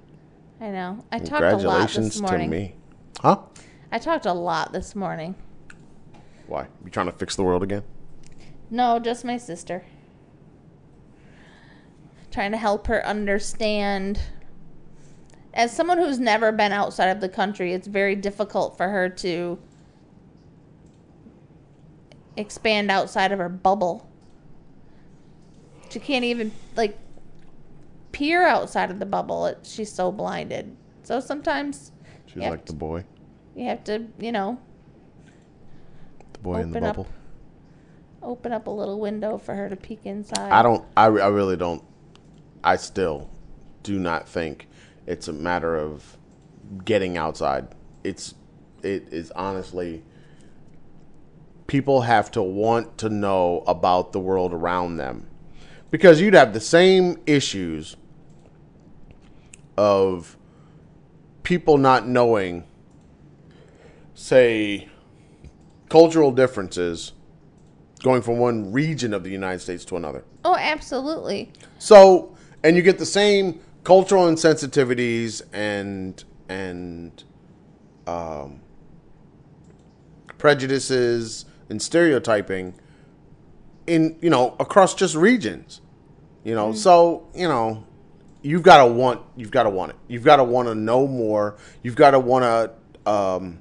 [0.60, 1.02] I know.
[1.10, 2.74] I talked a lot Congratulations this to me.
[3.20, 3.38] Huh?
[3.90, 5.36] I talked a lot this morning.
[6.48, 6.66] Why?
[6.84, 7.82] You trying to fix the world again?
[8.70, 9.86] No, just my sister.
[12.30, 14.20] Trying to help her understand.
[15.54, 19.58] As someone who's never been outside of the country, it's very difficult for her to
[22.36, 24.10] expand outside of her bubble.
[25.94, 26.98] She can't even, like,
[28.10, 29.46] peer outside of the bubble.
[29.46, 30.76] It, she's so blinded.
[31.04, 31.92] So sometimes
[32.26, 33.04] She's like the boy,
[33.54, 34.58] you have to, you know,
[36.32, 36.96] the boy in the Open up.
[36.96, 37.08] bubble.
[38.24, 40.50] open up a little window for her to peek inside.
[40.50, 40.84] I don't.
[40.96, 41.84] I, I really don't.
[42.64, 43.30] I still
[43.84, 44.66] do not think
[45.06, 46.18] it's a matter of
[46.84, 47.68] getting outside.
[48.02, 48.34] It's
[48.82, 50.02] it is honestly
[51.68, 55.28] people have to want to know about the world around them
[55.94, 57.96] because you'd have the same issues
[59.76, 60.36] of
[61.44, 62.64] people not knowing
[64.12, 64.88] say
[65.88, 67.12] cultural differences
[68.02, 70.24] going from one region of the United States to another.
[70.44, 71.52] Oh, absolutely.
[71.78, 77.22] So, and you get the same cultural insensitivities and and
[78.08, 78.58] um,
[80.38, 82.74] prejudices and stereotyping
[83.86, 85.80] in you know across just regions.
[86.44, 87.84] You know, so you know
[88.42, 89.96] you've got to want you've got to want it.
[90.06, 91.56] You've got to want to know more.
[91.82, 93.58] You've got to want to um,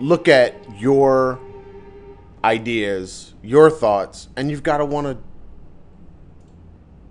[0.00, 1.38] look at your
[2.42, 5.18] ideas, your thoughts, and you've got to want to.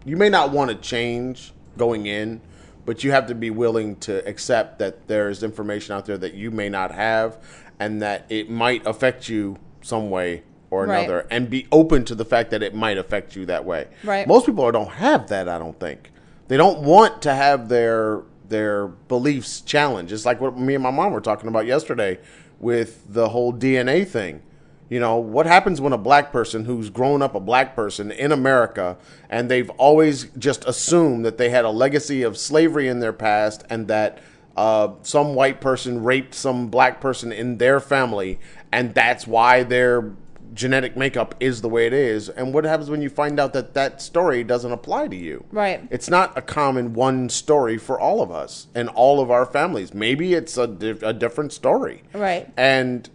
[0.06, 2.42] You may not want to change going in,
[2.86, 6.52] but you have to be willing to accept that there's information out there that you
[6.52, 7.38] may not have,
[7.80, 11.00] and that it might affect you some way or Right.
[11.00, 13.88] another, and be open to the fact that it might affect you that way.
[14.04, 14.28] Right.
[14.28, 15.50] Most people don't have that.
[15.50, 16.12] I don't think
[16.48, 20.12] they don't want to have their their beliefs challenged.
[20.12, 22.18] It's like what me and my mom were talking about yesterday
[22.60, 24.42] with the whole DNA thing.
[24.90, 28.32] You know, what happens when a black person who's grown up a black person in
[28.32, 28.98] America
[29.30, 33.64] and they've always just assumed that they had a legacy of slavery in their past
[33.70, 34.18] and that
[34.58, 38.40] uh, some white person raped some black person in their family
[38.72, 40.12] and that's why their
[40.54, 42.30] genetic makeup is the way it is.
[42.30, 45.46] And what happens when you find out that that story doesn't apply to you?
[45.52, 45.88] Right.
[45.92, 49.94] It's not a common one story for all of us and all of our families.
[49.94, 52.04] Maybe it's a, di- a different story.
[52.14, 52.52] Right.
[52.58, 53.10] And,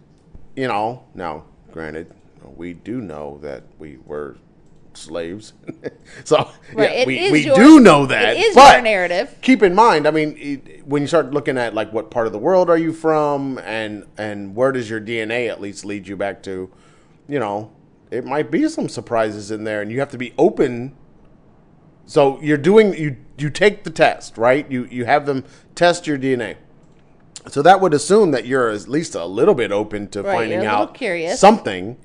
[0.55, 2.13] you know, now, granted,
[2.55, 4.37] we do know that we were
[4.93, 5.53] slaves.
[6.23, 6.99] so, Right.
[6.99, 8.37] yeah, we, we your- do know that.
[8.37, 9.35] It is but your narrative.
[9.41, 12.33] Keep in mind, I mean, it, when you start looking at like what part of
[12.33, 16.15] the world are you from and and where does your DNA at least lead you
[16.15, 16.71] back to,
[17.27, 17.71] you know,
[18.11, 20.95] it might be some surprises in there and you have to be open
[22.05, 24.69] so you're doing you you take the test, right?
[24.69, 26.55] You you have them test your DNA.
[27.47, 30.61] So that would assume that you're at least a little bit open to Right, finding
[30.61, 30.95] you're a little out
[31.37, 31.97] something.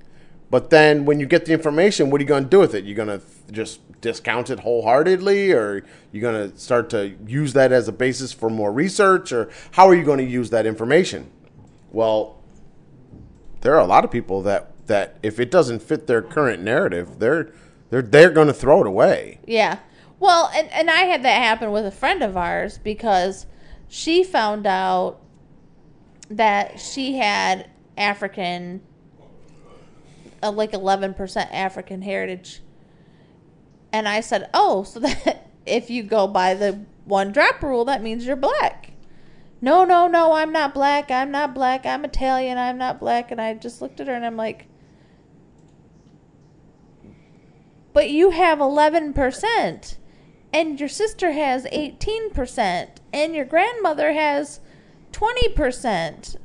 [0.51, 2.85] But then when you get the information, what are you going to do with it?
[2.85, 7.71] You're going to just discount it wholeheartedly or you're going to start to use that
[7.71, 11.31] as a basis for more research or how are you going to use that information?
[11.93, 12.41] Well,
[13.61, 17.20] there are a lot of people that that if it doesn't fit their current narrative,
[17.20, 17.53] they're
[17.88, 19.38] they're they're going to throw it away.
[19.46, 19.79] Yeah.
[20.18, 23.46] Well, and, and I had that happen with a friend of ours because
[23.88, 25.20] she found out
[26.29, 28.83] that she had African,
[30.42, 32.61] uh, like 11% African heritage.
[33.92, 38.03] And I said, oh, so that if you go by the one drop rule, that
[38.03, 38.92] means you're black.
[39.62, 41.11] No, no, no, I'm not black.
[41.11, 41.87] I'm not black.
[41.87, 42.59] I'm Italian.
[42.59, 43.31] I'm not black.
[43.31, 44.66] And I just looked at her and I'm like,
[47.92, 49.96] but you have 11%
[50.53, 54.61] and your sister has 18% and your grandmother has
[55.12, 56.37] 20%.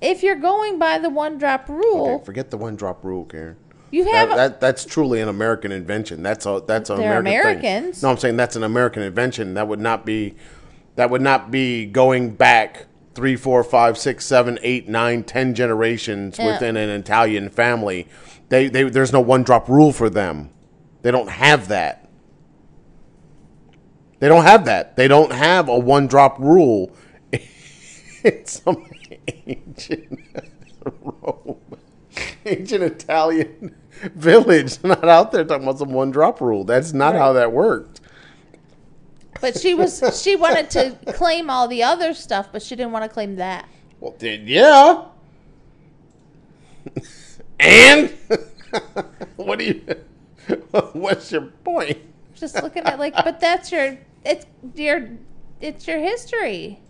[0.00, 3.56] If you're going by the one drop rule, Okay, forget the one drop rule, Karen.
[3.90, 6.22] you have that that's truly an American invention.
[6.22, 8.00] That's a that's an American Americans.
[8.00, 8.06] thing.
[8.06, 9.54] No, I'm saying that's an American invention.
[9.54, 10.36] That would not be
[10.94, 12.86] that would not be going back
[13.18, 16.52] three, four, five, six, seven, eight, nine, ten generations Yeah.
[16.52, 18.06] within an Italian family.
[18.48, 20.50] They, they there's no one drop rule for them.
[21.02, 22.08] They don't have that.
[24.20, 24.94] They don't have that.
[24.94, 26.92] They don't have a one drop rule.
[27.32, 28.86] it's some
[29.46, 30.20] ancient
[31.02, 31.56] Rome,
[32.46, 33.74] ancient Italian
[34.14, 34.78] village.
[34.84, 36.62] Not out there talking about some one drop rule.
[36.62, 37.97] That's not how that worked.
[39.40, 43.04] But she was she wanted to claim all the other stuff, but she didn't want
[43.04, 43.68] to claim that.
[44.00, 45.04] Well, then, yeah.
[47.60, 48.12] and
[49.36, 49.82] what do you?
[50.92, 51.98] What's your point?
[52.34, 55.08] Just looking at like, but that's your it's your
[55.60, 56.80] it's your history.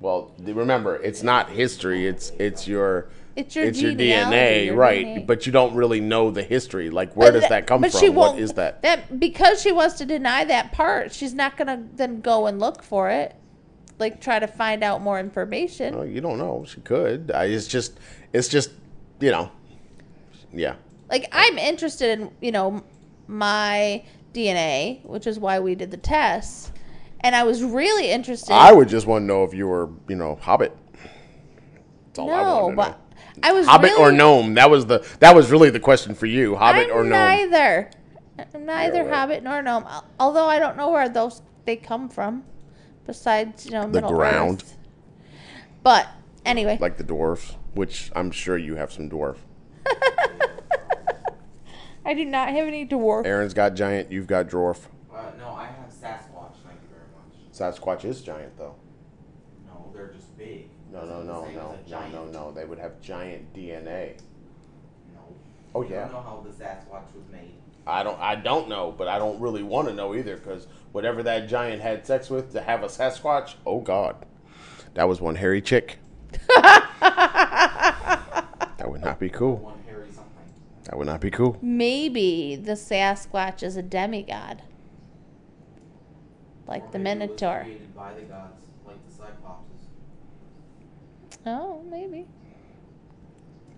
[0.00, 2.06] Well, remember, it's not history.
[2.06, 5.06] It's it's your It's your it's your DNA, your right?
[5.06, 5.26] DNA.
[5.26, 6.88] But you don't really know the history.
[6.88, 8.00] Like, where But does that come but from?
[8.00, 8.80] She won't, is that?
[8.80, 12.82] That because she wants to deny that part, she's not gonna then go and look
[12.82, 13.36] for it,
[13.98, 15.94] like try to find out more information.
[15.94, 16.64] Well, you don't know.
[16.66, 17.30] She could.
[17.30, 18.00] I, it's just,
[18.32, 18.70] it's just,
[19.20, 19.50] you know,
[20.50, 20.76] yeah.
[21.10, 22.82] Like I'm interested in you know
[23.26, 26.72] my DNA, which is why we did the tests,
[27.20, 28.54] and I was really interested.
[28.54, 30.74] I would just want to know if you were, you know, Hobbit.
[32.06, 32.96] That's all no, but know.
[33.42, 34.54] I was Hobbit or gnome?
[34.54, 36.56] That was the that was really the question for you.
[36.56, 37.10] Hobbit I'm or gnome?
[37.12, 37.90] Neither.
[38.58, 39.12] Neither right.
[39.14, 39.86] Hobbit nor gnome.
[40.18, 42.44] Although I don't know where those they come from,
[43.06, 44.62] besides you know Middle ground.
[44.62, 44.76] Earth.
[45.82, 46.08] But
[46.44, 49.36] anyway, Like the dwarfs, which I'm sure you have some dwarf.
[52.04, 53.26] I do not have any dwarf.
[53.26, 54.12] Aaron's got giant.
[54.12, 54.86] You've got dwarf.
[55.12, 56.54] Uh, no, I have Sasquatch.
[56.64, 57.52] Thank you very much.
[57.52, 58.74] Sasquatch is giant though.
[59.66, 60.68] No, they're just big.
[60.96, 62.52] No, It's no, no, no, no, no, no.
[62.52, 64.16] They would have giant DNA.
[65.14, 65.20] No.
[65.74, 66.02] Oh You yeah.
[66.04, 67.52] don't know how the Sasquatch was made.
[67.86, 68.18] I don't.
[68.20, 71.82] I don't know, but I don't really want to know either, because whatever that giant
[71.82, 74.16] had sex with to have a Sasquatch, oh god,
[74.94, 75.98] that was one hairy chick.
[76.48, 77.62] that
[78.86, 79.56] would not be cool.
[79.56, 80.24] One hairy something.
[80.84, 81.58] That would not be cool.
[81.62, 84.62] Maybe the Sasquatch is a demigod,
[86.66, 87.62] like Or the maybe it was Minotaur.
[87.62, 88.55] created by the gods, like the Cyclopses.
[91.46, 92.26] Oh, maybe.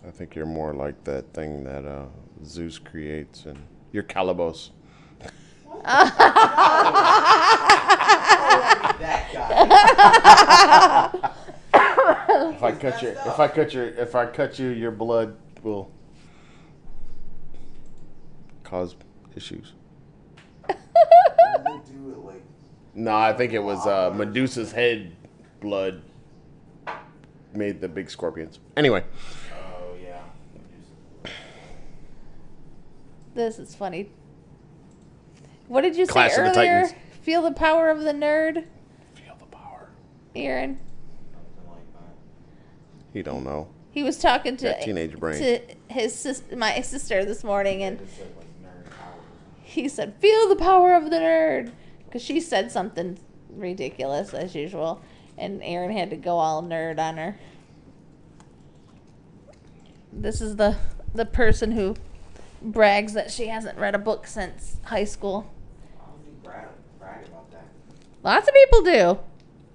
[0.07, 2.07] I think you're more like that thing that uh,
[2.42, 3.59] Zeus creates, and
[3.92, 4.70] you're Calibos.
[12.50, 15.90] If I cut your, if I cut your, if I cut you, your blood will
[18.64, 18.96] cause
[19.37, 19.74] issues.
[20.66, 20.81] Didn't
[21.64, 22.42] they do it like
[22.94, 25.12] No, I think it was uh, Medusa's head
[25.61, 26.02] blood
[27.54, 28.58] made the big scorpions.
[28.76, 29.04] Anyway,
[29.52, 31.30] Oh yeah.
[33.34, 34.11] This is funny.
[35.68, 36.88] What did you Clash say of the earlier?
[37.22, 38.64] Feel the power of the nerd,
[39.14, 39.88] feel the power.
[40.34, 40.78] Aaron.
[41.66, 41.78] Like.
[43.12, 43.68] He don't know.
[43.90, 45.38] He was talking to That teenage brain.
[45.38, 49.20] to his sis, my sister this morning, and It just said like nerd powers.
[49.62, 51.72] he said, "Feel the power of the nerd,"
[52.06, 53.18] because she said something
[53.50, 55.02] ridiculous as usual,
[55.38, 57.37] and Aaron had to go all nerd on her.
[60.12, 60.77] This is the
[61.14, 61.96] the person who
[62.61, 65.51] brags that she hasn't read a book since high school.
[65.96, 66.66] I don't think brag,
[66.98, 67.27] brag.
[68.22, 69.18] Lots of people do.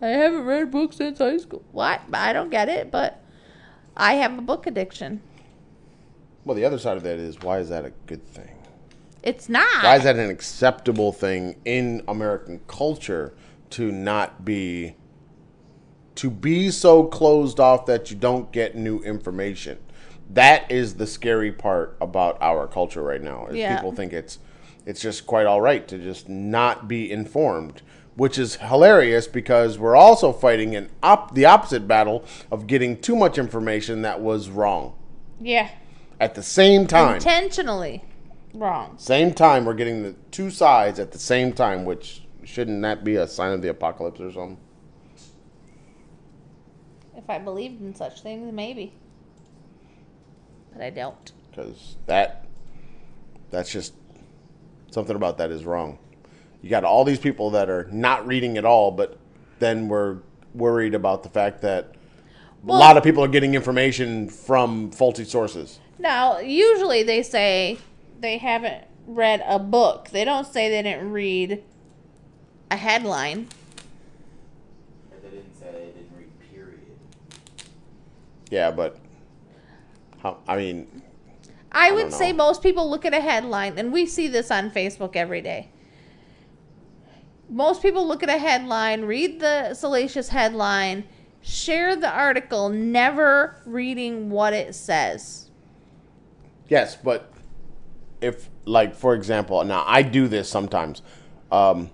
[0.02, 1.64] I haven't read a book since high school.
[1.72, 2.02] What?
[2.12, 3.24] I don't get it, but
[3.96, 5.22] I have a book addiction.
[6.46, 8.50] Well, the other side of that is why is that a good thing?
[9.22, 9.84] It's not.
[9.84, 13.34] Why is that an acceptable thing in American culture
[13.72, 14.96] to not be
[16.16, 19.78] to be so closed off that you don't get new information?
[20.30, 23.48] That is the scary part about our culture right now.
[23.48, 23.76] Is Yeah.
[23.76, 24.40] people think it's
[24.86, 27.82] it's just quite all right to just not be informed,
[28.16, 33.16] which is hilarious because we're also fighting an op- the opposite battle of getting too
[33.16, 34.94] much information that was wrong.
[35.40, 35.70] Yeah.
[36.20, 38.04] At the same time, Intentionally
[38.54, 38.96] wrong.
[38.98, 43.16] same time, we're getting the two sides at the same time, which shouldn't that be
[43.16, 44.58] a sign of the apocalypse or something?
[47.24, 48.94] If I believed in such things, maybe.
[50.74, 51.32] But I don't.
[51.50, 52.46] Because that,
[53.50, 53.94] that's just
[54.92, 56.00] something about that is wrong.
[56.62, 59.18] You got all these people that are not reading at all, but
[59.60, 60.18] then we're
[60.54, 61.96] worried about the fact that
[62.64, 65.80] Well- a lot of people are getting information from faulty sources.
[66.00, 67.78] Now, usually they say
[68.20, 70.10] they haven't read a book.
[70.10, 71.64] They don't say they didn't read
[72.72, 73.48] a headline.
[75.10, 76.80] But they didn't say they didn't read period.
[78.54, 78.98] Yeah, but
[80.22, 81.02] how, I mean,
[81.72, 84.70] I don't would say most people look at a headline, and we see this on
[84.70, 85.70] Facebook every day.
[87.50, 91.06] Most people look at a headline, read the salacious headline,
[91.42, 95.50] share the article, never reading what it says.
[96.68, 97.34] Yes, but
[98.22, 101.02] if, like, for example, now I do this sometimes.
[101.52, 101.90] Um,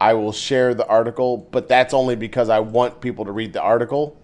[0.00, 3.60] I will share the article, but that's only because I want people to read the
[3.60, 4.16] article.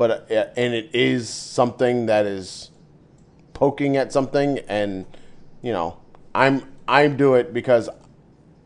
[0.00, 2.70] But uh, and it is something that is
[3.52, 5.04] poking at something, and
[5.60, 5.98] you know,
[6.34, 7.90] I'm I'm do it because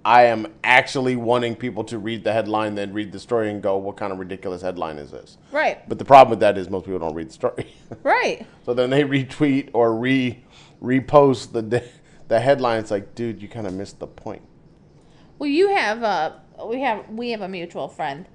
[0.04, 3.76] I am actually wanting people to read the headline, then read the story, and go,
[3.78, 5.80] "What kind of ridiculous headline is this?" Right.
[5.88, 7.66] But the problem with that is most people don't read the story.
[8.04, 8.46] Right.
[8.64, 10.38] So then they retweet or re
[10.80, 11.82] repost the
[12.28, 12.78] the headline.
[12.78, 14.42] It's like, dude, you kind of missed the point.
[15.40, 18.26] Well, you have a we have we have a mutual friend,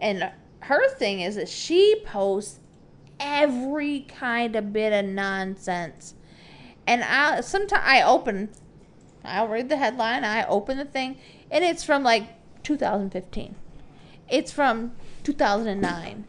[0.00, 0.30] and
[0.64, 2.60] her thing is that she posts
[3.20, 6.14] every kind of bit of nonsense.
[6.86, 8.50] And I sometimes I open,
[9.24, 10.24] I'll read the headline.
[10.24, 11.18] I open the thing,
[11.50, 12.28] and it's from like
[12.62, 13.54] 2015.
[14.28, 14.92] It's from
[15.22, 16.24] 2009.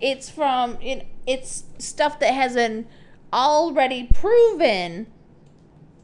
[0.00, 2.86] It's from it, it's stuff that has been
[3.32, 5.06] already proven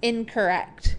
[0.02, 0.96] incorrect.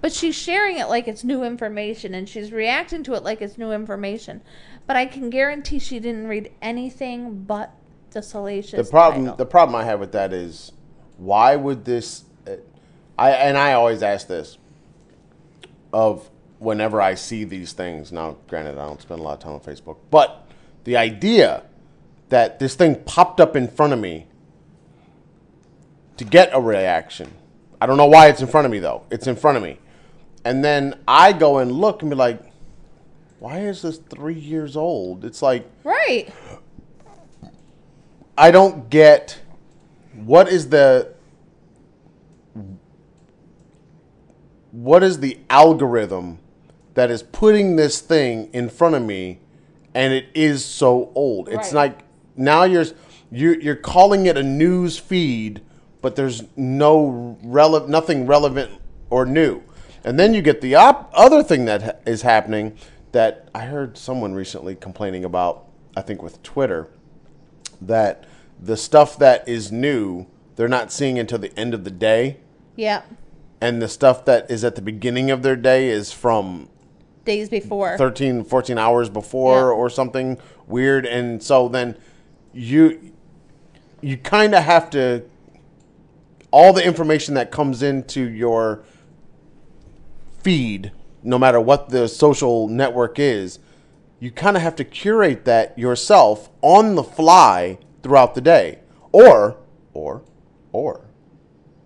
[0.00, 3.58] But she's sharing it like it's new information and she's reacting to it like it's
[3.58, 4.42] new information.
[4.86, 7.72] But I can guarantee she didn't read anything but
[8.12, 9.36] the salacious The problem, title.
[9.36, 10.72] the problem I have with that is,
[11.18, 12.24] why would this?
[12.46, 12.52] Uh,
[13.18, 14.58] I and I always ask this
[15.92, 18.12] of whenever I see these things.
[18.12, 20.46] Now, granted, I don't spend a lot of time on Facebook, but
[20.84, 21.64] the idea
[22.28, 24.26] that this thing popped up in front of me
[26.16, 27.32] to get a reaction.
[27.80, 29.04] I don't know why it's in front of me though.
[29.10, 29.78] It's in front of me,
[30.44, 32.40] and then I go and look and be like,
[33.38, 36.28] "Why is this three years old?" It's like right.
[38.38, 39.38] I don't get
[40.14, 41.12] what is the
[44.72, 46.38] what is the algorithm
[46.94, 49.38] that is putting this thing in front of me
[49.94, 51.48] and it is so old.
[51.48, 52.00] It's like
[52.36, 52.84] now you're
[53.30, 55.62] you're you're calling it a news feed
[56.02, 58.70] but there's no rele- nothing relevant
[59.10, 59.62] or new.
[60.04, 62.76] And then you get the op- other thing that ha- is happening
[63.16, 65.64] that I heard someone recently complaining about
[65.96, 66.88] I think with Twitter
[67.80, 68.24] that
[68.60, 72.36] the stuff that is new they're not seeing until the end of the day
[72.76, 73.00] Yeah.
[73.58, 76.68] and the stuff that is at the beginning of their day is from
[77.24, 77.96] Days before.
[77.96, 79.78] 13 14 hours before Yeah.
[79.78, 80.36] or something
[80.66, 81.96] weird and so then
[82.52, 83.12] you
[84.02, 85.22] you kind of have to
[86.50, 88.82] all the information that comes into your
[90.42, 90.92] feed
[91.26, 93.58] no matter what the social network is
[94.20, 98.78] you kind of have to curate that yourself on the fly throughout the day
[99.12, 99.56] or
[99.92, 100.22] or
[100.72, 101.02] or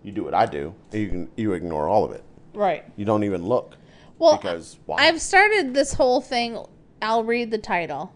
[0.02, 2.22] you do what I do you can you ignore all of it
[2.54, 2.84] Right.
[2.96, 3.76] you don't even look
[4.18, 6.58] Well, because why I've started this whole thing.
[7.02, 8.12] I'll read the title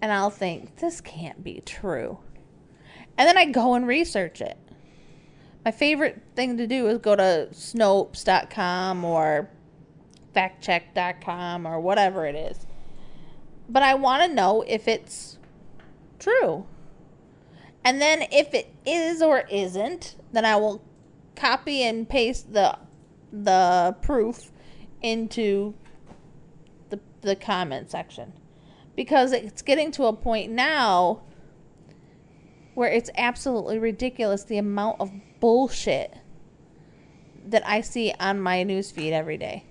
[0.00, 2.18] and I'll think, this can't be true.
[3.18, 4.56] And then I go and research it.
[5.64, 9.48] My favorite thing to do is go to Snopes.com or
[10.34, 12.66] factcheck.com or whatever it is.
[13.68, 15.38] But I want to know if it's
[16.18, 16.66] true.
[17.84, 20.82] And then if it is or isn't, then I will
[21.34, 22.78] copy and paste the
[23.32, 24.52] the proof
[25.00, 25.74] into
[26.90, 28.32] the the comment section
[28.94, 31.22] because it's getting to a point now
[32.74, 35.10] where it's absolutely ridiculous the amount of
[35.40, 36.14] bullshit
[37.46, 39.64] that I see on my newsfeed every day.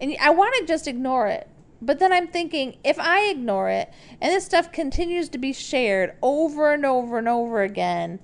[0.00, 1.48] And I want to just ignore it.
[1.82, 3.90] But then I'm thinking if I ignore it
[4.20, 8.20] and this stuff continues to be shared over and over and over again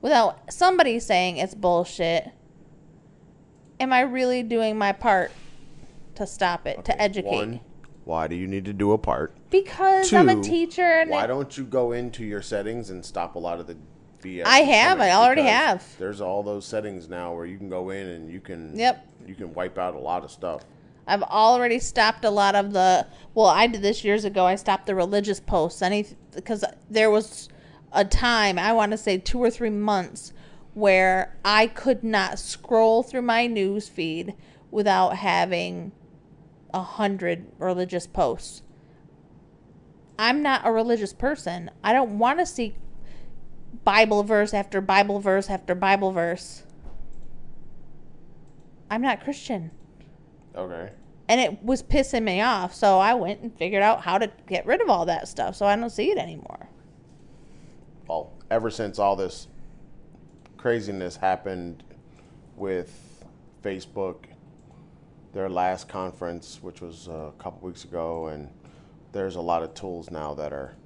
[0.00, 2.30] without somebody saying it's bullshit,
[3.80, 5.32] am I really doing my part
[6.14, 7.30] to stop it, to educate?
[7.30, 7.60] One,
[8.04, 9.34] why do you need to do a part?
[9.50, 13.34] Because Two, I'm a teacher and why don't you go into your settings and stop
[13.34, 13.76] a lot of the
[14.22, 14.44] BS?
[14.44, 15.00] I have.
[15.00, 15.84] I already have.
[15.98, 18.78] There's all those settings now where you can go in and you can.
[18.78, 19.08] Yep.
[19.26, 20.62] You can wipe out a lot of stuff.
[21.06, 23.06] I've already stopped a lot of the.
[23.34, 24.46] Well, I did this years ago.
[24.46, 25.82] I stopped the religious posts.
[25.82, 27.48] Any because there was
[27.92, 30.32] a time I want to say two or three months
[30.72, 34.34] where I could not scroll through my news feed
[34.70, 35.92] without having
[36.72, 38.62] a hundred religious posts.
[40.18, 41.70] I'm not a religious person.
[41.82, 42.76] I don't want to see
[43.84, 46.64] Bible verse after Bible verse after Bible verse.
[48.90, 49.70] I'm not Christian
[50.56, 50.90] Okay.
[51.28, 52.74] and it was pissing me off.
[52.74, 55.66] So I went and figured out how to get rid of all that stuff, so
[55.66, 56.68] I don't see it anymore.
[58.06, 59.48] Well, ever since all this
[60.56, 61.82] craziness happened
[62.56, 63.24] with
[63.62, 64.26] Facebook,
[65.32, 68.48] their last conference, which was a couple weeks ago, and
[69.12, 70.76] there's a lot of tools now that are.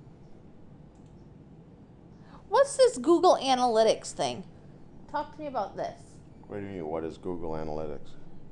[2.48, 4.44] What's this Google Analytics thing?
[5.10, 6.00] Talk to me about this.
[6.46, 6.86] What do you mean?
[6.86, 8.10] What is Google Analytics?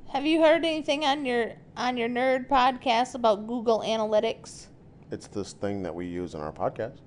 [0.09, 4.67] Have you heard anything on your on your nerd podcast about Google Analytics?
[5.11, 6.97] It's this thing that we use in our podcast.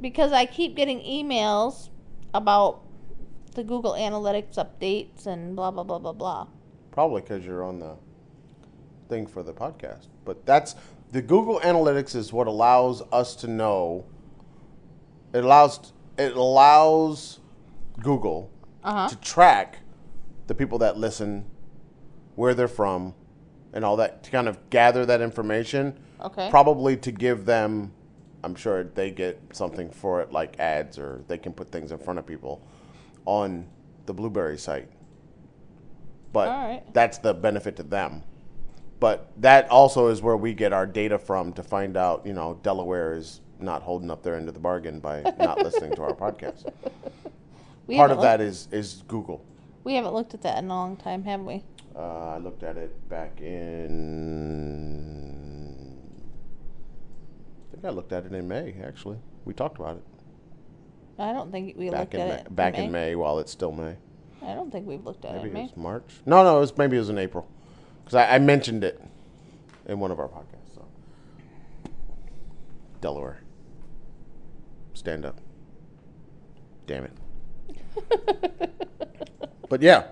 [0.00, 1.90] Because I keep getting emails
[2.34, 2.82] about
[3.54, 6.46] the Google Analytics updates and blah blah blah blah blah.
[6.90, 7.96] Probably because you're on the
[9.08, 10.08] thing for the podcast.
[10.24, 10.74] But that's
[11.12, 14.06] the Google Analytics is what allows us to know.
[15.34, 17.38] It allows it allows
[18.02, 18.50] Google
[18.82, 19.08] Uh-huh.
[19.08, 19.78] to track
[20.46, 21.44] the people that listen,
[22.34, 23.14] where they're from,
[23.72, 25.98] and all that to kind of gather that information.
[26.20, 26.48] Okay.
[26.50, 27.92] Probably to give them
[28.44, 31.98] I'm sure they get something for it, like ads, or they can put things in
[31.98, 32.66] front of people
[33.24, 33.68] on
[34.06, 34.88] the Blubrry site.
[36.32, 36.94] But All right.
[36.94, 38.22] that's the benefit to them.
[38.98, 42.58] But that also is where we get our data from to find out, you know,
[42.62, 46.12] Delaware is not holding up their end of the bargain by not listening to our
[46.14, 46.72] podcast.
[47.86, 49.44] We Part of that is is Google.
[49.84, 51.64] We haven't looked at that in a long time, have we?
[51.94, 53.88] Uh, I looked at it back in.
[57.68, 58.74] I think I looked at it in May.
[58.84, 60.02] Actually, we talked about it
[61.18, 62.54] I don't think we back looked at May, it.
[62.54, 63.96] back in May Back in May while it's still May.
[64.42, 65.62] I don't think we've looked at Maybe it in it May.
[65.64, 66.10] was March.
[66.26, 67.46] No, no, it was maybe it was in April
[68.04, 69.00] because I, I mentioned it
[69.86, 70.74] in one of our podcasts.
[70.74, 70.86] So
[73.00, 73.40] Delaware,
[74.94, 75.40] stand up.
[76.86, 77.12] Damn it.
[79.72, 80.08] But yeah,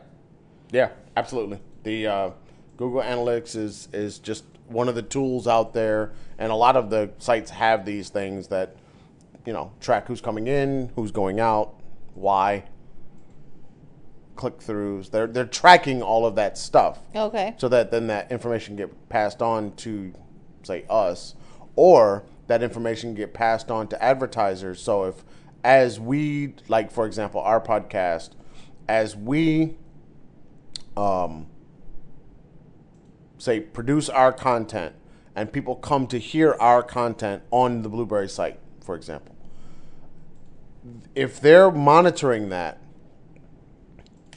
[0.73, 0.89] yeah,
[1.19, 1.61] absolutely.
[1.83, 2.31] The uh,
[2.79, 6.89] Google Analytics is is just one of the tools out there, and a lot of
[6.89, 8.75] the sites have these things that
[9.45, 11.75] you know track who's coming in, who's going out,
[12.15, 12.65] why,
[14.35, 15.11] click throughs.
[15.11, 17.53] They're they're tracking all of that stuff okay.
[17.59, 20.15] so that then that information get passed on to
[20.63, 21.35] say us
[21.77, 25.23] or that information get passed on to advertisers so if
[25.63, 28.31] as we like for example our podcast
[28.91, 29.77] as we
[30.97, 31.47] um
[33.39, 34.93] say produce our content
[35.37, 39.37] and people come to hear our content on the Blubrry site for example
[41.15, 42.83] if they're monitoring that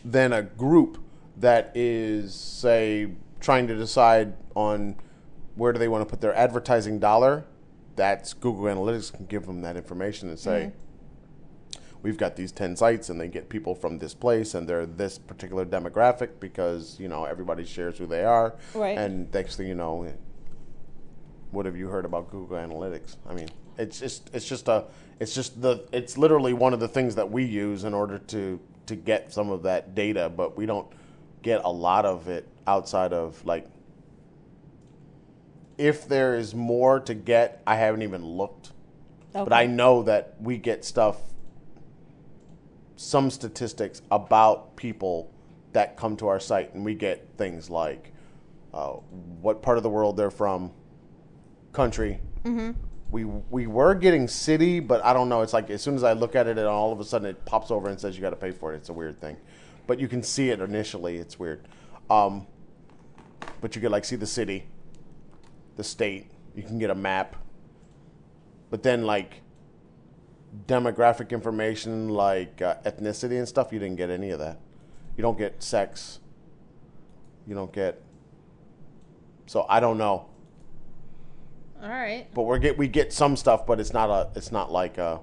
[0.05, 0.99] then a group
[1.35, 4.95] that is say trying to decide on
[5.55, 7.43] where do they want to put their advertising dollar
[7.95, 10.71] that's google analytics can give them that information and say
[12.03, 15.17] we've got these 10 sites and they get people from this place and they're this
[15.17, 18.97] particular demographic because you know everybody shares who they are Right.
[18.97, 20.13] and next thing you know
[21.51, 23.47] what have you heard about google analytics i mean
[23.77, 24.85] it's just it's just a
[25.19, 28.59] it's just the it's literally one of the things that we use in order to
[28.85, 30.87] to get some of that data but we don't
[31.41, 33.67] get a lot of it outside of like
[35.77, 38.71] if there is more to get i haven't even looked
[39.35, 39.43] okay.
[39.43, 41.17] but I know that we get stuff,
[42.95, 45.31] some statistics about people
[45.73, 48.13] that come to our site, and we get things like
[48.73, 48.91] uh,
[49.41, 50.71] what part of the world they're from,
[51.71, 52.19] country.
[52.43, 52.71] Mm-hmm.
[53.11, 55.41] We we were getting city, but I don't know.
[55.41, 57.45] It's like as soon as I look at it, and all of a sudden it
[57.45, 58.77] pops over and says you got to pay for it.
[58.77, 59.37] It's a weird thing,
[59.87, 61.17] but you can see it initially.
[61.17, 61.67] It's weird.
[62.09, 62.47] Um,
[63.61, 64.65] but you can like see the city,
[65.75, 66.31] the state.
[66.55, 67.35] You can get a map
[68.73, 69.42] but then like
[70.67, 74.59] demographic information like uh, ethnicity and stuff you didn't get any of that.
[75.17, 76.19] You don't get sex.
[77.47, 78.01] You don't get
[79.45, 80.29] so i don't know.
[81.81, 82.27] All right.
[82.33, 85.17] but we get we get some stuff but it's not a it's not like uh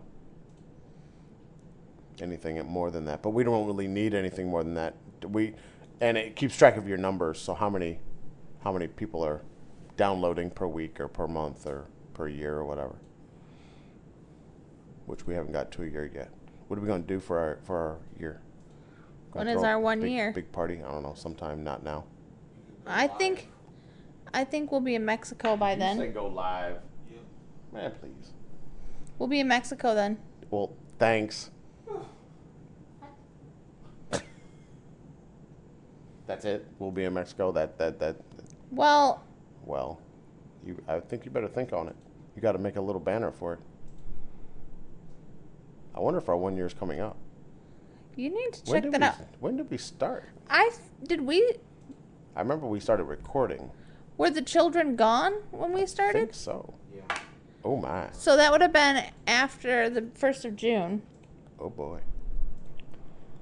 [2.21, 3.23] anything more than that.
[3.23, 4.95] But we don't really need anything more than that.
[5.27, 5.55] We
[6.01, 7.41] and it keeps track of your numbers.
[7.41, 8.01] So how many
[8.63, 9.43] how many people are
[9.97, 12.97] downloading per week or per month or per year or whatever
[15.11, 16.31] which we haven't got to a year yet
[16.69, 18.41] what are we going to do for our for our year
[19.33, 20.33] When Gonna is throw a our one big- year?
[20.33, 22.05] big party i don't know sometime not now
[22.87, 23.49] I think,
[24.33, 26.13] I think we'll be in Mexico by You say then.
[26.13, 26.77] go live
[27.11, 27.21] Yep.
[27.73, 28.33] man please
[29.19, 30.19] We'll be in Mexico then.
[30.51, 31.51] well thanks
[36.27, 36.65] That's it.
[36.79, 37.51] We'll be in Mexico.
[37.51, 38.15] That that that.
[38.71, 39.25] Well,
[39.65, 39.99] Well,
[40.65, 40.81] you.
[40.87, 41.97] I think you better think on it.
[42.37, 43.59] You got to make a little banner for it.
[45.95, 47.17] I wonder if our one year is coming up.
[48.17, 49.17] you need to check that we, out.
[49.41, 50.25] When did we start?
[50.49, 50.71] I
[51.07, 51.55] did we
[52.37, 53.71] I remember we started recording.
[54.17, 56.17] were the children gone when we started?
[56.17, 56.75] I think so.
[56.95, 57.19] Yeah.
[57.65, 58.09] Oh my.
[58.13, 61.03] So that would have been after the first of June.
[61.59, 62.01] Oh boy.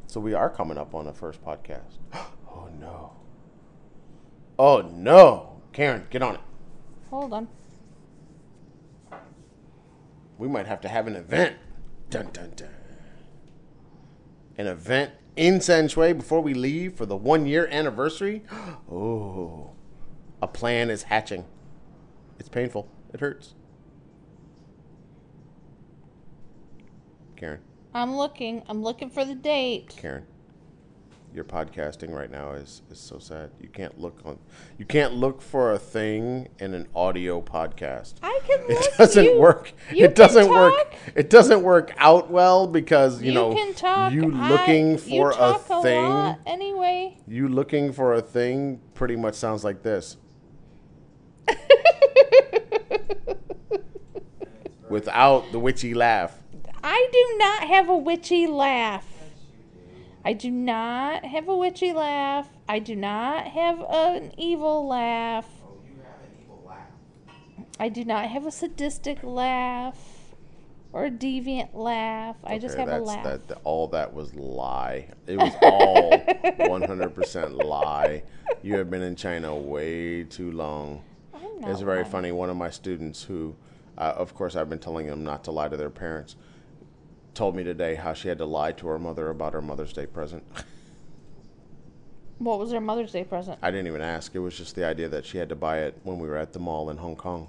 [0.07, 1.99] So we are coming up on the first podcast.
[2.51, 3.12] Oh no.
[4.59, 5.61] Oh no.
[5.72, 6.40] Karen, get on it.
[7.11, 7.46] Hold on.
[10.38, 11.57] We might have to have an event.
[12.11, 12.68] Dun dun dun.
[14.56, 18.42] An event in San Shui before we leave for the one year anniversary.
[18.90, 19.72] Oh,
[20.40, 21.44] a plan is hatching.
[22.38, 22.88] It's painful.
[23.12, 23.54] It hurts.
[27.36, 27.61] Karen,
[27.92, 28.62] I'm looking.
[28.66, 29.94] I'm looking for the date.
[29.96, 30.24] Karen,
[31.34, 33.50] your podcasting right now is is so sad.
[33.60, 34.38] You can't look on.
[34.78, 38.14] You can't look for a thing in an audio podcast.
[38.22, 38.92] I can It listen.
[38.98, 39.72] doesn't you, work.
[39.92, 40.74] you It doesn't can work.
[40.74, 40.94] talk.
[41.14, 44.12] It doesn't work out well because you, You, know can talk.
[44.12, 46.08] you I- looking you for a talk thing.
[46.08, 47.16] lot anyway.
[47.28, 50.16] You looking for a thing pretty much sounds like this
[54.88, 56.34] without the witchy laugh.
[56.82, 59.04] I do not have a witchy laugh.
[60.28, 62.46] I do not have a witchy laugh.
[62.68, 65.46] I do not have an evil laugh.
[65.64, 66.90] Oh, you have an evil laugh.
[67.80, 69.96] I do not have a sadistic laugh
[70.92, 72.36] or a deviant laugh.
[72.44, 73.24] I just Okay, have a laugh.
[73.24, 75.08] That, that- all that was lie.
[75.26, 78.22] It was all 100% lie.
[78.62, 81.04] You have been in China way too long.
[81.32, 82.10] I'm not It's very lying.
[82.10, 82.32] funny.
[82.32, 83.56] One of my students, who,
[83.96, 86.36] uh, of course, I've been telling them not to lie to their parents,
[87.39, 90.07] told me today how she had to lie to her mother about her Mother's Day
[90.07, 90.43] present.
[92.39, 93.61] What was her Mother's Day present?
[93.62, 94.34] I didn't even ask.
[94.34, 96.53] It was just the idea that she had to buy it when we were at
[96.53, 97.49] the mall in Hong Kong.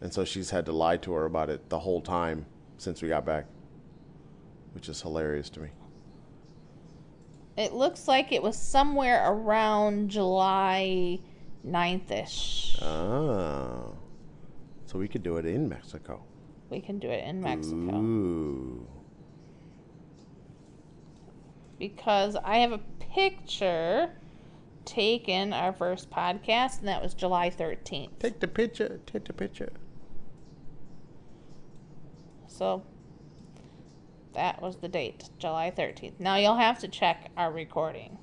[0.00, 2.46] And so she's had to lie to her about it the whole time
[2.78, 3.46] since we got back,
[4.72, 5.70] which is hilarious to me.
[7.56, 11.18] It looks like it was somewhere around July
[11.66, 12.76] 9th ish.
[12.80, 12.86] Oh.
[12.86, 13.96] Ah.
[14.86, 16.22] So we could do it in Mexico.
[16.70, 17.96] We can do it in Mexico.
[17.96, 18.86] Ooh.
[21.78, 22.80] because I have a
[23.14, 24.10] picture
[24.84, 28.18] taken our first podcast, and that was July 13th.
[28.18, 29.00] Take the picture.
[29.06, 29.72] Take the picture.
[32.46, 32.82] So
[34.34, 36.20] that was the date, July 13th.
[36.20, 38.18] Now you'll have to check our recording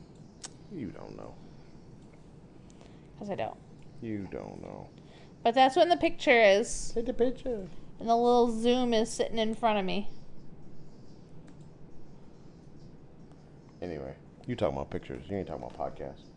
[0.72, 1.34] You don't know.
[3.14, 3.58] because I don't.
[4.02, 4.88] You don't know.
[5.43, 7.68] But that's when the picture is, Take the picture.
[8.00, 10.10] And the little zoom is sitting in front of me.
[13.82, 14.14] Anyway,
[14.45, 15.26] you talking about pictures.
[15.30, 16.30] You ain't talking about podcasts.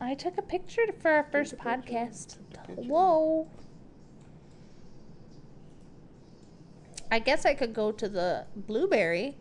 [0.00, 2.38] I took a picture for our first podcast.
[2.52, 2.82] Take a picture.
[2.82, 3.48] Whoa.
[7.10, 9.36] I guess I could go to the Blubrry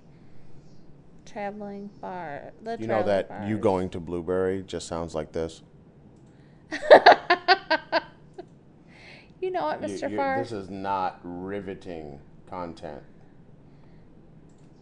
[1.26, 2.52] traveling bar.
[2.64, 5.62] The You know traveling that you going to Blubrry just sounds like this.
[9.42, 10.10] you know what, You- Mr.
[10.10, 10.38] you- Farr?
[10.40, 12.20] This is not riveting
[12.50, 13.04] content.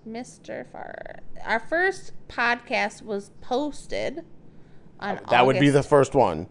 [0.07, 0.65] Mr.
[0.71, 1.19] Farr.
[1.43, 4.23] Our first podcast was posted
[4.99, 6.47] on That would be the first one.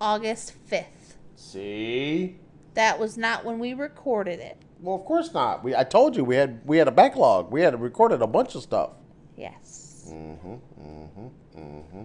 [0.00, 1.16] August 5th.
[1.36, 2.38] See?
[2.74, 4.56] That was not when we recorded it.
[4.80, 5.62] Well, of course not.
[5.62, 7.52] We I told you we had we had a backlog.
[7.52, 8.90] We had recorded a bunch of stuff.
[9.36, 10.08] Yes.
[10.12, 10.54] Mm-hmm.
[10.80, 11.26] Mm-hmm.
[11.60, 12.02] Mm-hmm.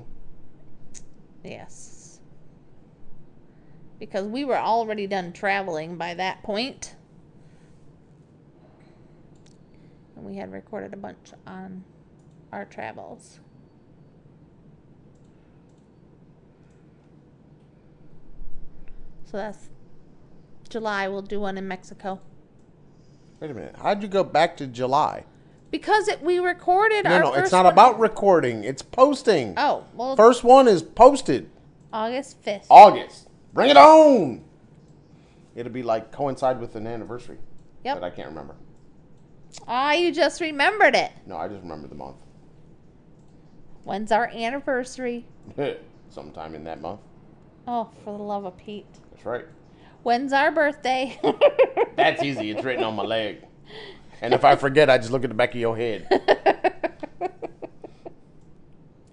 [1.43, 1.96] Yes.
[3.99, 6.95] Because we were already done traveling by that point.
[10.15, 11.83] And we had recorded a bunch on
[12.51, 13.39] our travels.
[19.25, 19.69] So that's
[20.69, 21.07] July.
[21.07, 22.21] We'll do one in Mexico.
[23.39, 23.75] Wait a minute.
[23.81, 25.25] How'd you go back to July?
[25.69, 28.63] Because it, we recorded No, our no, it's not one- about recording.
[28.63, 29.53] It's posting.
[29.57, 31.49] Oh, well, First one is posted.
[31.91, 32.65] August 5th.
[32.69, 33.26] August.
[33.57, 34.43] Bring it on.
[35.55, 37.39] It'll be like coincide with an anniversary.
[37.85, 38.01] Yep.
[38.01, 38.55] But I can't remember.
[39.67, 41.11] Ah, you just remembered it.
[41.25, 42.17] No, I just remember the month.
[43.83, 45.25] When's our anniversary?
[46.11, 46.99] Sometime in that month.
[47.67, 48.85] Oh, for the love of Pete.
[49.09, 49.45] That's right.
[50.03, 51.19] When's our birthday?
[51.95, 52.51] That's easy.
[52.51, 53.43] It's written on my leg.
[54.21, 56.07] And if I forget, I just look at the back of your head.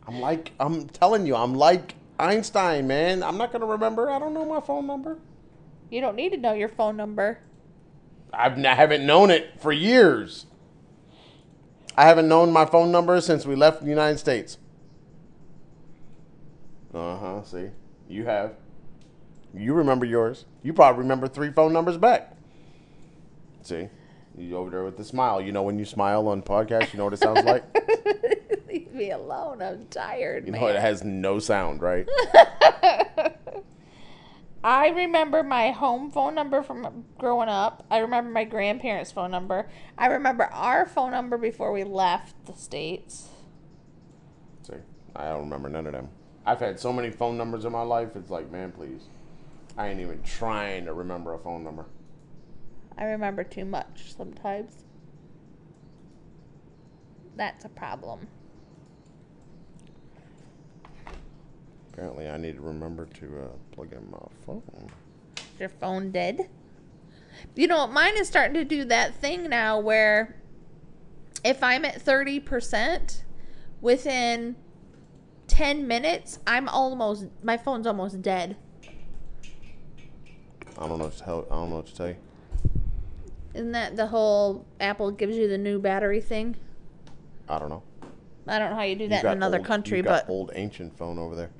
[0.06, 3.22] I'm like, I'm telling you, I'm like Einstein, man.
[3.22, 4.10] I'm not going to remember.
[4.10, 5.18] I don't know my phone number.
[5.90, 7.38] you don't need to know your phone number.
[8.32, 10.46] I've, I haven't known it for years.
[11.96, 14.58] I haven't known my phone number since we left the United States.
[16.92, 17.42] Uh huh.
[17.44, 17.68] See,
[18.08, 18.54] you have.
[19.52, 20.44] You remember yours.
[20.62, 22.36] You probably remember three phone numbers back.
[23.62, 23.88] See,
[24.36, 25.40] you over there with the smile.
[25.40, 27.62] You know when you smile on podcast, you know what it sounds like.
[28.74, 29.62] Leave me alone.
[29.62, 30.74] I'm tired, You know man.
[30.76, 32.08] it has no sound, right?
[34.64, 37.86] I remember my home phone number from growing up.
[37.90, 39.68] I remember my grandparents' phone number.
[39.96, 43.28] I remember our phone number before we left the states.
[44.62, 44.72] See,
[45.14, 46.08] I don't remember none of them.
[46.44, 48.16] I've had so many phone numbers in my life.
[48.16, 49.02] It's like, man, please.
[49.78, 51.86] I ain't even trying to remember a phone number.
[52.98, 54.84] I remember too much sometimes.
[57.36, 58.28] That's a problem.
[61.94, 64.62] Apparently, I need to remember to uh, plug in my phone.
[65.36, 66.48] Is your phone dead?
[67.54, 70.34] You know, mine is starting to do that thing now where
[71.44, 73.22] if I'm at 30%,
[73.80, 74.56] within
[75.46, 78.56] 10 minutes, I'm almost, my phone's almost dead.
[80.76, 81.46] I don't know what to tell.
[81.48, 82.16] I don't know what to tell you.
[83.54, 86.56] Isn't that the whole Apple gives you the new battery thing?
[87.48, 87.84] I don't know.
[88.48, 90.50] I don't know how you do You that in another old- country, you but old
[90.56, 91.50] ancient phone over there.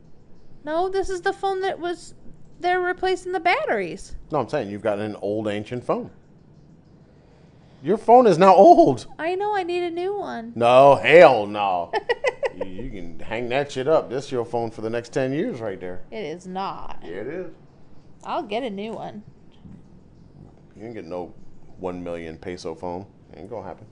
[0.65, 2.15] No, this is the phone that was
[2.61, 4.17] they're replacing the batteries.
[4.33, 6.11] No, I'm saying you've got an old ancient phone.
[7.83, 9.07] Your phone is now old.
[9.19, 10.53] I know I need a new one.
[10.55, 11.93] No, hell no.
[12.57, 14.09] you, you can hang that shit up.
[14.09, 16.03] This is your phone for the next ten years, right there.
[16.11, 17.01] It is not.
[17.05, 17.53] Yeah, it is.
[18.25, 19.23] I'll get a new one.
[20.75, 21.35] You ain't get no
[21.79, 23.05] one million peso phone.
[23.37, 23.87] Ain't gonna happen.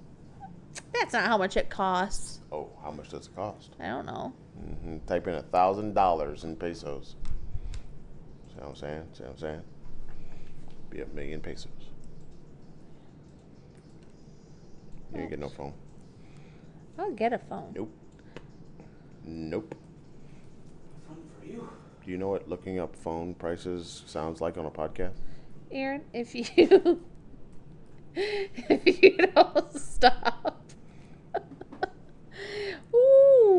[0.94, 2.40] That's not how much it costs.
[2.50, 3.74] Oh, how much does it cost?
[3.78, 4.32] I don't know.
[4.62, 7.16] Hmm Type in a thousand dollars in pesos.
[8.48, 9.02] See what I'm saying?
[9.12, 9.62] See what I'm saying?
[10.90, 11.70] Be a million pesos.
[15.14, 15.72] You ain't get no phone.
[16.98, 17.72] I'll get a phone.
[17.74, 17.92] Nope.
[19.24, 19.74] Nope.
[21.06, 21.68] Fun for you.
[22.04, 25.14] Do you know what looking up phone prices sounds like on a podcast?
[25.70, 26.44] Aaron, if you
[28.14, 30.61] if you don't stop.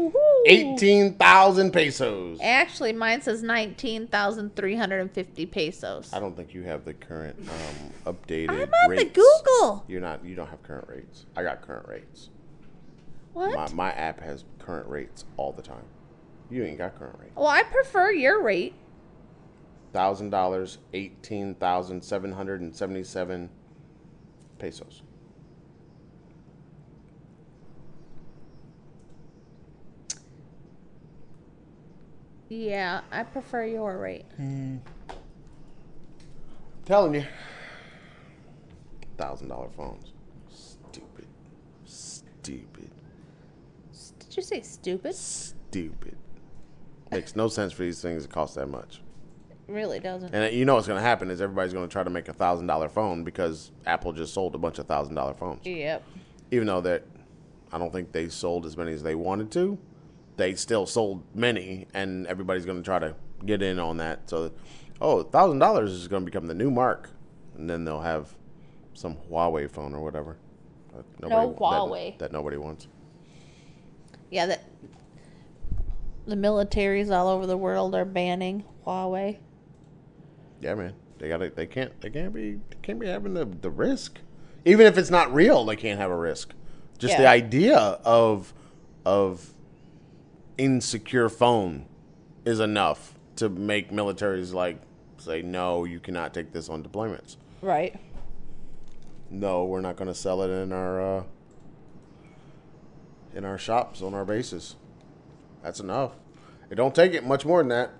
[0.06, 0.44] Ooh, ooh.
[0.48, 2.40] Eighteen thousand pesos.
[2.42, 6.12] Actually, mine says nineteen thousand three hundred and fifty pesos.
[6.14, 9.04] I don't think you have the current um, updated I'm on rates.
[9.04, 9.86] the Google.
[9.88, 10.24] You're not.
[10.26, 11.26] You don't have current rates.
[11.36, 12.30] I got current rates.
[13.34, 13.56] What?
[13.56, 15.86] My my app has current rates all the time.
[16.50, 17.34] You ain't got current rates.
[17.36, 18.76] well, I prefer your rate.
[19.92, 23.50] Thousand dollars, eighteen thousand seven hundred and seventy-seven
[24.60, 25.04] pesos.
[32.54, 34.26] Yeah, I prefer your rate.
[34.38, 34.78] Hmm.
[36.86, 37.26] telling you.
[39.18, 40.14] Thousand dollar phones.
[40.50, 41.26] Stupid.
[41.86, 42.92] Stupid.
[44.20, 45.16] Did you say stupid?
[45.16, 46.16] Stupid.
[47.12, 49.02] Makes no sense for these things to cost that much.
[49.68, 50.34] really doesn't.
[50.34, 52.28] And uh, you know what's going to happen is everybody's going to try to make
[52.28, 55.66] a thousand dollar phone because Apple just sold a bunch of thousand dollar phones.
[55.66, 56.04] Yep.
[56.52, 57.04] Even though that,
[57.72, 59.78] I don't think they sold as many as they wanted to.
[60.36, 63.16] They still sold many, and everybody's going to try to
[63.46, 64.30] get in on that.
[64.30, 64.52] So,
[65.00, 67.10] oh, thousand dollars is going to become the new mark,
[67.56, 68.36] and then they'll have
[68.94, 70.38] some Huawei phone or whatever.
[70.94, 72.18] that No Huawei.
[72.18, 72.88] that nobody wants.
[74.32, 74.64] Yeah, that
[76.26, 79.38] the militaries all over the world are banning Huawei.
[80.62, 80.94] Yeah, man.
[81.20, 82.00] They got to They can't.
[82.02, 82.54] They can't be.
[82.70, 84.20] They can't be having the the risk.
[84.66, 86.54] Even if it's not real, they can't have a risk.
[86.98, 88.54] Just the idea of
[89.06, 89.53] of
[90.58, 91.86] insecure phone
[92.46, 94.82] is enough to make militaries like
[95.18, 97.38] say no, you cannot take this on deployments.
[97.62, 98.00] Right.
[99.30, 101.24] No, we're not going to sell it in our uh,
[103.34, 104.76] in our shops on our bases.
[105.64, 106.12] That's enough.
[106.70, 107.92] It don't take it much more than that.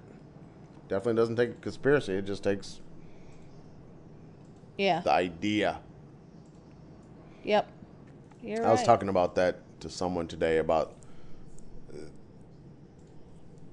[0.90, 2.14] Definitely doesn't take a conspiracy.
[2.14, 2.82] It just takes
[4.78, 5.00] Yeah.
[5.02, 5.80] the idea.
[7.44, 7.68] Yep.
[8.44, 8.86] You're I was right.
[8.86, 10.94] talking about that to someone today about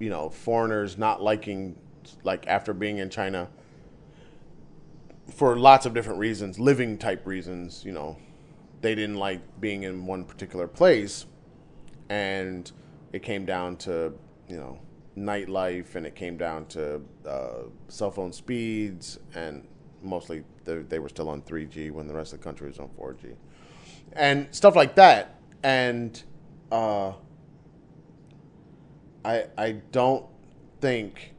[0.01, 1.77] you know foreigners not liking
[2.23, 3.47] like after being in China
[5.35, 7.85] for lots of different reasons, living type reasons.
[7.85, 8.17] You know,
[8.81, 11.25] they didn't like being in one particular place,
[12.09, 12.69] and
[13.13, 14.13] it came down to
[14.47, 14.79] you know
[15.17, 19.67] nightlife, and it came down to uh, cell phone speeds, and
[20.01, 22.89] mostly they, they were still on 3G when the rest of the country was on
[22.99, 23.35] 4G
[24.13, 25.35] and stuff like that.
[25.63, 26.21] And
[26.71, 27.13] uh,
[29.23, 30.25] I I don't
[30.79, 31.33] think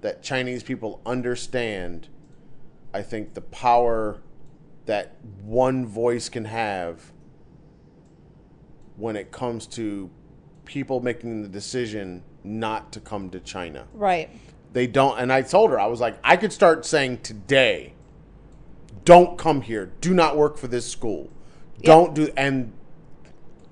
[0.00, 2.08] that Chinese people understand.
[2.94, 4.20] I think the power
[4.86, 7.12] that one voice can have
[8.96, 10.08] when it comes to
[10.64, 14.30] people making the decision not to come to China Right.
[14.72, 17.92] they don't and i told her i was like i could start saying today
[19.04, 21.28] don't come here do not work for this school
[21.82, 22.72] don't do and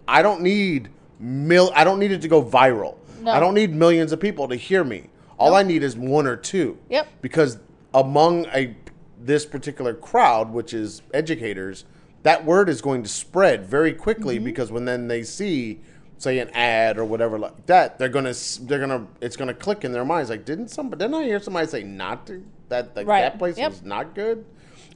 [0.07, 0.89] i don't need
[1.21, 3.31] mil i don't need it to go viral No.
[3.33, 5.09] i don't need millions of people to hear me
[5.39, 7.07] all i need is one or two Yep.
[7.23, 7.59] because
[7.93, 8.77] among a
[9.19, 11.85] this particular crowd which is educators
[12.23, 14.45] that word is going to spread very quickly Mm-hmm.
[14.45, 15.81] because when then they see
[16.19, 19.93] say an ad or whatever like that they're gonna they're gonna it's gonna click in
[19.93, 23.23] their minds like didn't somebody didn't i hear somebody say not to that like Right.
[23.23, 23.71] that place Yep.
[23.71, 24.45] was not good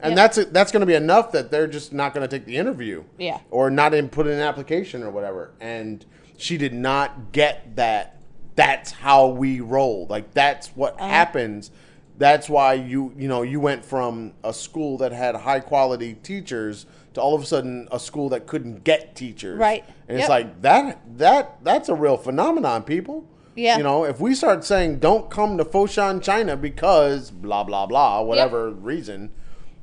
[0.01, 0.17] and Yep.
[0.17, 3.39] that's it that's gonna be enough that they're just not gonna take the interview Yeah.
[3.51, 6.05] or not in put in an application or whatever and
[6.37, 8.18] she did not get that
[8.59, 11.09] that's how we roll like that's what Uh-huh.
[11.09, 11.71] happens
[12.19, 16.85] that's why you you know you went from a school that had high quality teachers
[17.15, 19.85] to all of a sudden a school that couldn't get teachers Right.
[20.09, 23.77] and it's like that that that's a real phenomenon people Yeah.
[23.79, 28.23] you know if we start saying don't come to foshan china because blah blah blah
[28.23, 29.31] whatever reason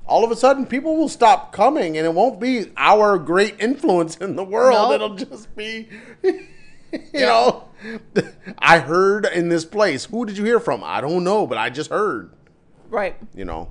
[0.08, 4.18] all of a sudden people will stop coming and it won't be our great influence
[4.18, 4.96] in the world No.
[4.96, 5.88] it'll just be
[7.14, 7.66] you know
[8.60, 11.70] i heard in this place who did you hear from i don't know but i
[11.70, 12.32] just heard
[12.90, 13.16] Right.
[13.34, 13.70] you know,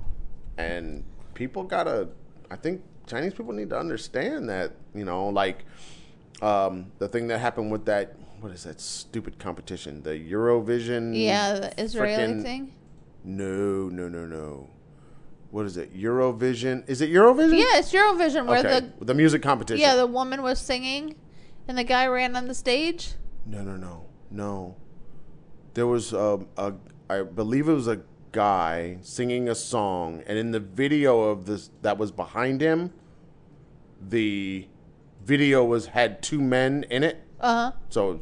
[0.57, 1.03] and
[1.33, 2.09] people gotta.
[2.51, 5.63] I think Chinese people need to understand that, you know, like
[6.41, 8.15] um, the thing that happened with that.
[8.41, 10.03] What is that stupid competition?
[10.03, 11.17] The Eurovision.
[11.19, 12.73] Yeah, the Israeli thing.
[13.23, 14.69] No, no, no, no.
[15.49, 15.95] What is it?
[15.97, 16.83] Eurovision?
[16.87, 17.57] Is it Eurovision?
[17.57, 18.87] Yeah, it's Eurovision where Okay.
[18.99, 19.79] the the music competition.
[19.81, 21.15] yeah the woman was singing,
[21.67, 23.13] and the guy ran on the stage.
[23.45, 24.75] No, no, no, no.
[25.73, 26.73] There was um, a,
[27.09, 28.01] I believe it was a
[28.31, 32.91] guy singing a song, and in the video of this that was behind him,
[34.01, 34.67] the
[35.23, 37.23] video was had two men in it.
[37.39, 37.71] Uh huh.
[37.89, 38.21] So,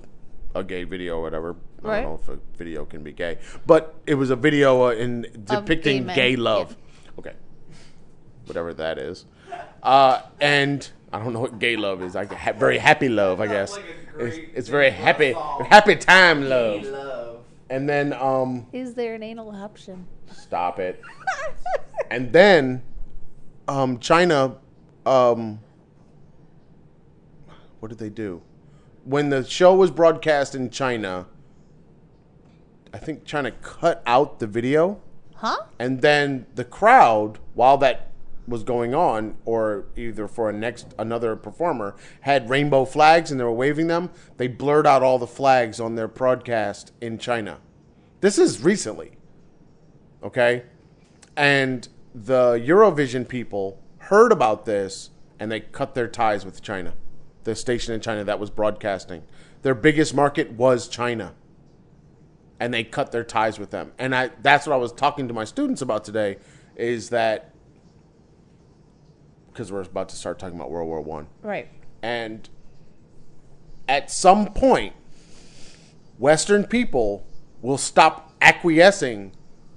[0.55, 1.55] a gay video or whatever.
[1.83, 4.91] I don't know if a video can be gay, but it was a video uh,
[4.91, 6.77] in depicting men, gay love.
[7.19, 7.33] Okay,
[8.45, 9.25] whatever that is,
[9.83, 12.15] uh, and I don't know what gay love is.
[12.15, 13.71] I ha- very happy love, I guess.
[13.73, 13.85] like
[14.17, 15.65] It's, it's very happy, song.
[15.69, 16.83] happy time love.
[16.85, 17.45] love.
[17.69, 20.07] And then, um, Is there an anal option?
[20.31, 20.99] stop it.
[22.09, 22.83] And then,
[23.67, 24.57] um, China,
[25.05, 25.59] um,
[27.79, 28.41] what did they do?
[29.03, 31.25] When the show was broadcast in China,
[32.93, 35.01] I think China cut out the video,
[35.35, 35.57] Huh?
[35.79, 38.11] and then the crowd, while that
[38.47, 43.43] was going on, or either for a next another performer, had rainbow flags and they
[43.43, 44.09] were waving them.
[44.37, 47.59] They blurred out all the flags on their broadcast in China.
[48.21, 49.11] This is recently,
[50.23, 50.63] okay,
[51.35, 56.93] and the Eurovision people heard about this and they cut their ties with China,
[57.43, 59.23] the station in China that was broadcasting.
[59.61, 61.33] Their biggest market was China
[62.59, 63.91] and they cut their ties with them.
[63.97, 66.37] And I that's what I was talking to my students about today
[66.75, 67.52] is that
[69.53, 71.67] because we're about to start talking about World War One, Right.
[72.01, 72.49] and
[73.87, 74.93] at some point,
[76.17, 77.25] Western people
[77.61, 79.31] will stop acquiescing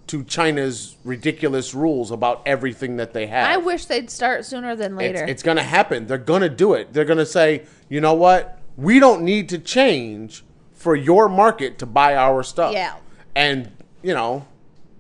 [0.06, 3.48] to China's ridiculous rules about everything that they have.
[3.50, 5.22] I wish they'd start sooner than later.
[5.24, 6.06] It's, it's going to happen.
[6.06, 6.92] They're going to do it.
[6.92, 8.60] They're going to say, you know what?
[8.76, 12.72] We don't need to change for your market to buy our stuff.
[12.72, 12.96] Yeah.
[13.34, 13.72] And,
[14.02, 14.46] you know,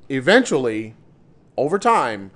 [0.08, 0.94] eventually,
[1.56, 2.32] over time,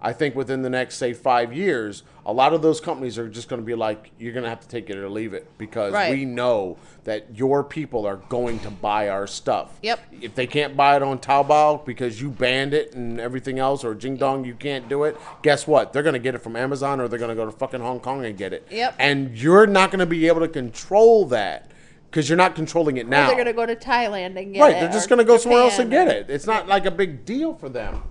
[0.00, 3.48] I think within the next, say, five years, a lot of those companies are just
[3.48, 5.92] going to be like, you're going to have to take it or leave it because
[5.92, 6.12] Right.
[6.12, 9.76] we know that your people are going to buy our stuff.
[9.82, 9.98] Yep.
[10.20, 13.94] If they can't buy it on Taobao because you banned it and everything else, or
[13.94, 15.92] Jingdong, you can't do it, guess what?
[15.92, 17.98] They're going to get it from Amazon or they're going to go to fucking Hong
[17.98, 18.68] Kong and get it.
[18.70, 18.94] Yep.
[19.00, 21.72] And you're not going to be able to control that
[22.10, 23.26] because you're not controlling it now.
[23.26, 24.74] They're gonna go to Thailand and get Right, it.
[24.74, 26.30] Right, they're just going to go somewhere else and get it.
[26.30, 28.02] It's not like a big deal for them.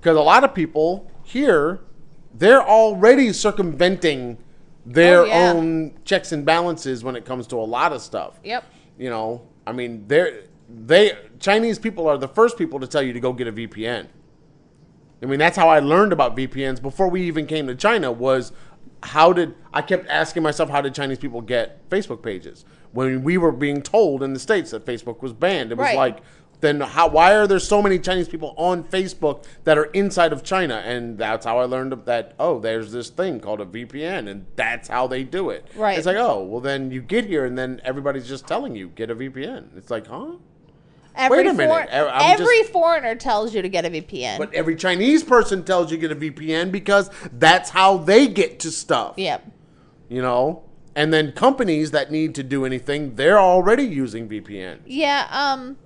[0.00, 1.80] Because a lot of people here,
[2.34, 4.38] they're already circumventing
[4.84, 5.52] their Oh, yeah.
[5.52, 8.38] own checks and balances when it comes to a lot of stuff.
[8.44, 8.64] Yep.
[8.98, 13.12] You know, I mean, they're they Chinese people are the first people to tell you
[13.12, 14.06] to go get a VPN.
[15.22, 18.12] I mean, that's how I learned about VPNs before we even came to China.
[18.12, 18.52] Was
[19.02, 23.38] how did I kept asking myself how did Chinese people get Facebook pages when we
[23.38, 25.72] were being told in the states that Facebook was banned?
[25.72, 25.96] It was Right.
[25.96, 26.18] like,
[26.60, 27.08] then how?
[27.08, 30.82] Why are there so many Chinese people on Facebook that are inside of China?
[30.84, 32.34] And that's how I learned that.
[32.38, 35.66] Oh, there's this thing called a VPN, and that's how they do it.
[35.76, 35.98] Right.
[35.98, 39.10] It's like, oh, well, then you get here, and then everybody's just telling you get
[39.10, 39.76] a VPN.
[39.76, 40.32] It's like, huh?
[41.18, 44.36] Every Wait a minute, I'm every just- foreigner tells you to get a VPN.
[44.36, 48.70] But every Chinese person tells you get a VPN because that's how they get to
[48.70, 49.14] stuff.
[49.16, 49.50] yep.
[50.10, 50.62] You know?
[50.94, 54.78] And then companies that need to do anything, they're already using VPN.
[54.86, 55.76] Yeah, um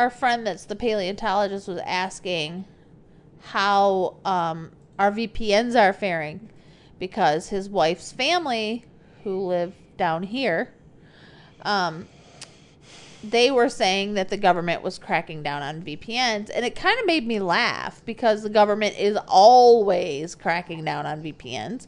[0.00, 2.64] our friend that's the paleontologist was asking
[3.42, 6.48] how um our VPNs are faring
[6.98, 8.84] because his wife's family
[9.24, 10.72] who live down here
[11.62, 12.08] um
[13.22, 17.04] they were saying that the government was cracking down on VPNs and it kind of
[17.04, 21.86] made me laugh because the government is always cracking down on VPNs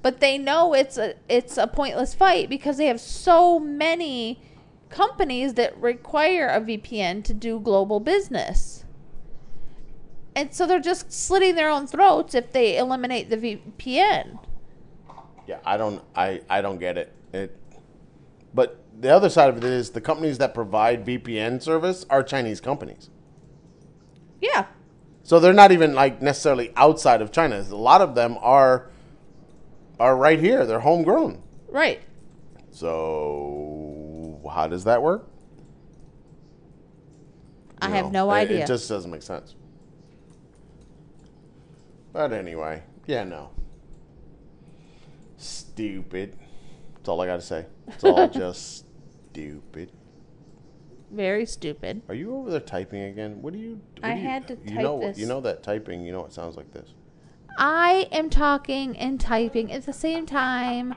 [0.00, 4.40] but they know it's a it's a pointless fight because they have so many
[4.88, 8.84] companies that require a VPN to do global business.
[10.34, 14.38] And so they're just slitting their own throats if they eliminate the VPN.
[15.46, 17.12] Yeah, I don't I, I don't get it.
[17.32, 17.56] It
[18.52, 22.60] but the other side of it is the companies that provide VPN service are Chinese
[22.60, 23.10] companies.
[24.40, 24.66] Yeah.
[25.22, 27.58] So they're not even like necessarily outside of China.
[27.58, 28.90] A lot of them are
[29.98, 30.66] are right here.
[30.66, 31.42] They're homegrown.
[31.68, 32.00] Right.
[32.70, 33.75] So
[34.48, 35.28] how does that work?
[37.80, 38.64] I You have know, no it- idea.
[38.64, 39.54] It just doesn't make sense.
[42.12, 43.50] But anyway, yeah, no.
[45.36, 46.36] Stupid.
[46.94, 47.66] That's all I got to say.
[47.88, 48.86] It's all just
[49.30, 49.90] stupid.
[51.10, 52.02] Very stupid.
[52.08, 53.42] Are you over there typing again?
[53.42, 53.80] What do you?
[54.00, 55.18] What I do you, had to you type know, this.
[55.18, 56.04] You know that typing.
[56.04, 56.94] You know it sounds like this.
[57.58, 60.94] I am talking and typing at the same time.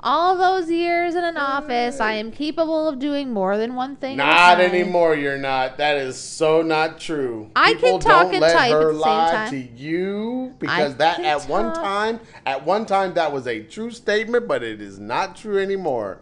[0.00, 1.40] All those years in an mm.
[1.40, 4.16] office, I am capable of doing more than one thing.
[4.16, 5.14] Not anymore.
[5.14, 5.78] You're not.
[5.78, 7.50] That is so not true.
[7.56, 9.50] I can People talk don't and let type her at the same lie time.
[9.50, 11.82] to you because I that can at one talk.
[11.82, 16.20] time, at one time that was a true statement, but it is not true anymore.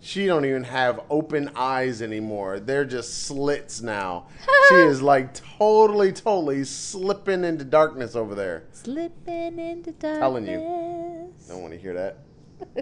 [0.00, 2.60] She don't even have open eyes anymore.
[2.60, 4.28] They're just slits now.
[4.68, 8.64] she is like totally, totally slipping into darkness over there.
[8.72, 10.20] Slipping into darkness.
[10.20, 10.60] Telling you.
[10.60, 12.18] I don't want to hear that.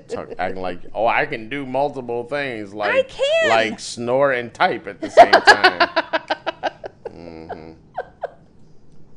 [0.08, 3.48] Talk, acting like, oh, I can do multiple things, like I can.
[3.48, 5.80] like snore and type at the same time.
[7.10, 7.72] mm-hmm.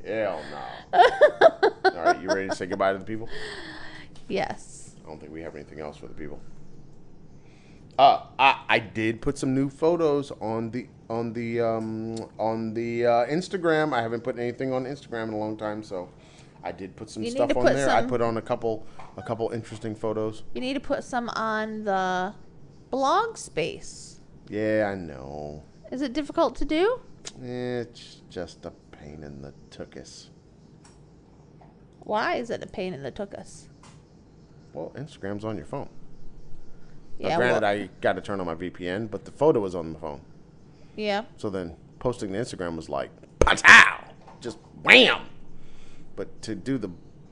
[0.05, 0.99] Hell no.
[1.95, 3.29] All right, you ready to say goodbye to the people?
[4.27, 4.95] Yes.
[5.03, 6.39] I don't think we have anything else for the people.
[7.97, 13.05] Uh, I, I did put some new photos on the on the um on the
[13.05, 13.93] uh, Instagram.
[13.93, 16.07] I haven't put anything on Instagram in a long time, so
[16.63, 17.89] I did put some You stuff on put there.
[17.89, 18.85] I put on a couple
[19.19, 20.43] a couple interesting photos.
[20.53, 22.33] You need to put some on the
[22.89, 24.19] blog space.
[24.47, 25.63] Yeah, I know.
[25.91, 26.99] Is it difficult to do?
[27.41, 30.29] It's just a pain in the tuchus.
[31.99, 33.67] Why is it a pain in the tuchus?
[34.73, 35.89] Well, Instagram's on your phone.
[37.19, 37.37] Now, Yeah.
[37.37, 39.99] granted, well, I got to turn on my VPN, but the photo was on the
[39.99, 40.21] phone.
[40.95, 41.25] yeah.
[41.37, 43.09] So then posting to Instagram was like,
[43.41, 44.03] pow,
[44.39, 45.21] just wham.
[46.15, 46.89] But to do the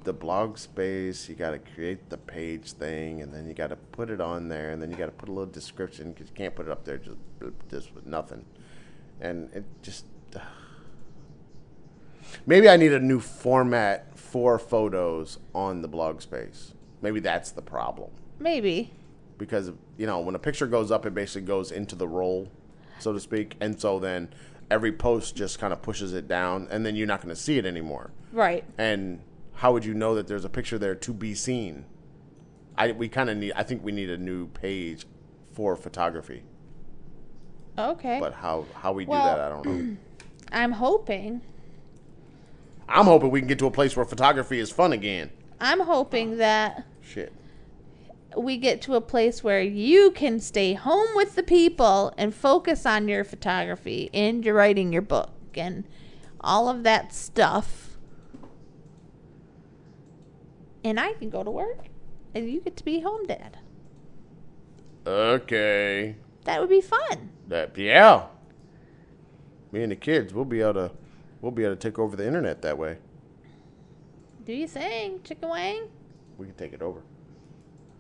[0.08, 3.76] the blog space, you got to create the page thing, and then you got to
[3.76, 6.34] put it on there, and then you got to put a little description because you
[6.34, 7.18] can't put it up there just
[7.70, 8.45] just with nothing.
[9.20, 10.05] And it just
[12.45, 16.74] maybe I need a new format for photos on the blog space.
[17.01, 18.91] Maybe that's the problem Maybe.
[19.38, 22.49] because you know when a picture goes up, it basically goes into the roll,
[22.99, 24.30] so to speak, and so then
[24.72, 27.58] every post just kind of pushes it down, and then you're not going to see
[27.58, 28.12] it anymore.
[28.32, 28.64] Right.
[28.78, 29.22] And
[29.58, 31.86] how would you know that there's a picture there to be seen?
[32.78, 33.53] I we kind of need.
[33.55, 35.05] I think we need a new page
[35.53, 36.43] for photography,
[37.78, 38.20] Okay.
[38.20, 39.97] but how how we do Well- that, I don't know.
[40.51, 41.41] I'm hoping.
[42.89, 45.30] I'm hoping we can get to a place where photography is fun again.
[45.60, 47.34] I'm hoping that Shit.
[48.38, 52.86] we get to a place where you can stay home with the people and focus
[52.86, 55.84] on your photography and you're writing your book and
[56.39, 57.86] all of that stuff.
[60.88, 61.89] And I can go to work
[62.33, 63.57] and you get to be home dad.
[65.05, 66.15] Okay.
[66.45, 67.31] That would be fun.
[67.49, 68.27] That yeah.
[69.73, 70.91] Me and the kids, we'll be able to,
[71.41, 72.99] we'll be able to take over the internet that way.
[74.45, 75.89] Do you think, Chicken Wang?
[76.38, 77.01] We can take it over.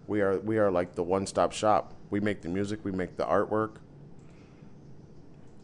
[0.07, 1.93] We are we are like the one stop shop.
[2.09, 3.79] We make the music, we make the artwork.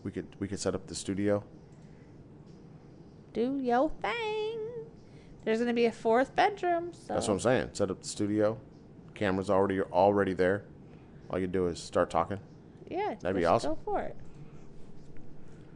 [0.03, 1.45] We could we could set up the studio.
[3.31, 4.59] Do yo thing.
[5.45, 6.91] There's going to be a fourth bedroom.
[6.93, 7.13] So.
[7.13, 7.69] That's what I'm saying.
[7.73, 8.57] Set up the studio.
[9.13, 10.63] Cameras already already there.
[11.29, 12.39] All you do is start talking.
[12.89, 13.73] Yeah, That'd be awesome.
[13.73, 14.15] Go for it.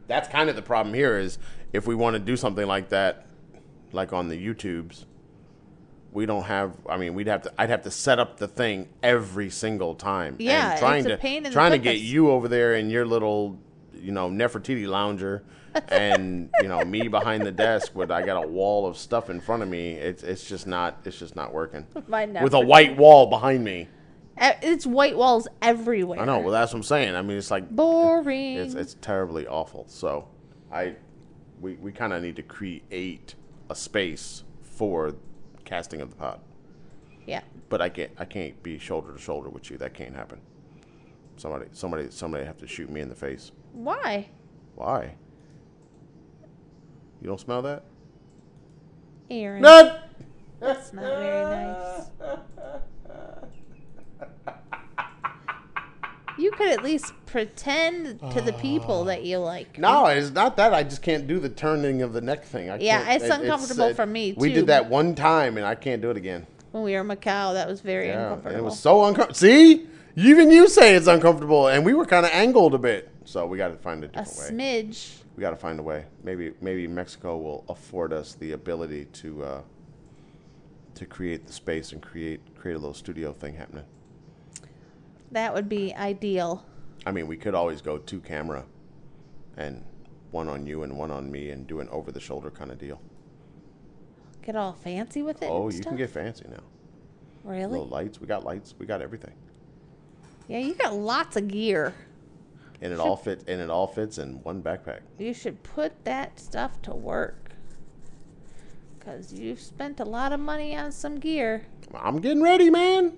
[0.06, 1.38] That's kind of the problem here is
[1.72, 3.26] if we want to do something like that,
[3.92, 5.04] like on the YouTubes,
[6.12, 6.74] we don't have.
[6.88, 7.52] I mean, we'd have to.
[7.58, 10.36] I'd have to set up the thing every single time.
[10.38, 12.74] Yeah, and trying it's a to pain in the trying to get you over there
[12.74, 13.58] in your little,
[13.94, 15.44] you know, Nefertiti lounger,
[15.88, 19.40] and you know me behind the desk with I got a wall of stuff in
[19.40, 19.92] front of me.
[19.92, 21.86] It's it's just not it's just not working.
[21.94, 23.88] With a white wall behind me.
[24.40, 26.20] It's white walls everywhere.
[26.20, 26.38] I know.
[26.38, 27.16] Well, that's what I'm saying.
[27.16, 28.56] I mean, it's like Boring.
[28.58, 29.86] it's it's terribly awful.
[29.88, 30.28] So,
[30.72, 30.94] I
[31.60, 33.34] we we kind of need to create
[33.68, 35.14] a space for
[35.64, 36.40] casting of the pod.
[37.26, 37.40] yeah.
[37.68, 39.76] But I can't I can't be shoulder to shoulder with you.
[39.76, 40.40] That can't happen.
[41.36, 43.50] Somebody somebody somebody have to shoot me in the face.
[43.72, 44.28] Why?
[44.76, 45.14] Why?
[47.20, 47.82] You don't smell that?
[49.30, 49.62] Aaron.
[49.62, 49.96] None.
[50.60, 52.02] That's not very nice.
[56.38, 59.76] You could at least pretend to the people that you like.
[59.76, 60.72] No, it's not that.
[60.72, 62.70] I just can't do the turning of the neck thing.
[62.70, 64.38] I Yeah, can't- it's uncomfortable for me, too.
[64.38, 64.54] We too.
[64.56, 66.46] did that one time, and I can't do it again.
[66.70, 68.56] When we were in Macau, that was very Yeah, and uncomfortable.
[68.56, 69.34] it was so uncomfortable.
[69.34, 73.08] See, even you say it's uncomfortable, and we were kind of angled a bit.
[73.24, 74.64] So we got to find a a different way.
[74.84, 75.14] smidge.
[75.38, 76.04] We got to find a way.
[76.24, 79.60] Maybe maybe Mexico will afford us the ability to uh,
[80.96, 83.84] to create the space and create create a little studio thing happening.
[85.30, 86.66] That would be ideal.
[87.06, 88.64] I mean, we could always go two camera,
[89.56, 89.84] and
[90.32, 92.78] one on you and one on me, and do an over the shoulder kind of
[92.78, 93.00] deal.
[94.42, 95.48] Get all fancy with it.
[95.48, 95.90] Oh, you stuff?
[95.90, 96.64] can get fancy now.
[97.44, 97.70] really.
[97.70, 98.20] Little lights.
[98.20, 98.74] We got lights.
[98.76, 99.34] We got everything.
[100.48, 101.94] Yeah, you got lots of gear.
[102.80, 105.00] And it all fits and it all fits in one backpack.
[105.18, 107.50] You should put that stuff to work.
[109.00, 111.66] Cause you've spent a lot of money on some gear.
[111.94, 113.16] I'm getting ready, man.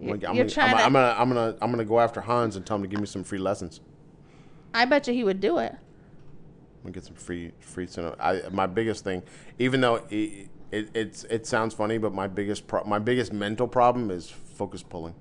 [0.00, 0.84] I'm You're, gonna, I'm you're gonna- trying I'm, to.
[0.84, 3.06] I'm gonna, I'm gonna, I'm gonna go after Hans and tell him to give me
[3.06, 3.80] some free lessons.
[4.74, 5.72] I bet you he would do it.
[5.72, 7.86] I'm gonna get some free, free.
[7.86, 8.16] cinema.
[8.20, 9.22] I, my biggest thing,
[9.58, 13.66] even though it, it, it's, it sounds funny, but my biggest, pro- my biggest mental
[13.68, 15.14] problem is focus pulling.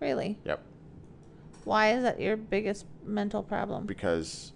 [0.00, 0.38] Really?
[0.44, 0.62] Yep.
[1.64, 3.86] Why is that your biggest mental problem?
[3.86, 4.52] because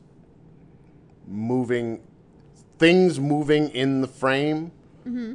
[1.27, 2.01] moving
[2.79, 4.73] things moving in the frame
[5.07, 5.35] mm-hmm.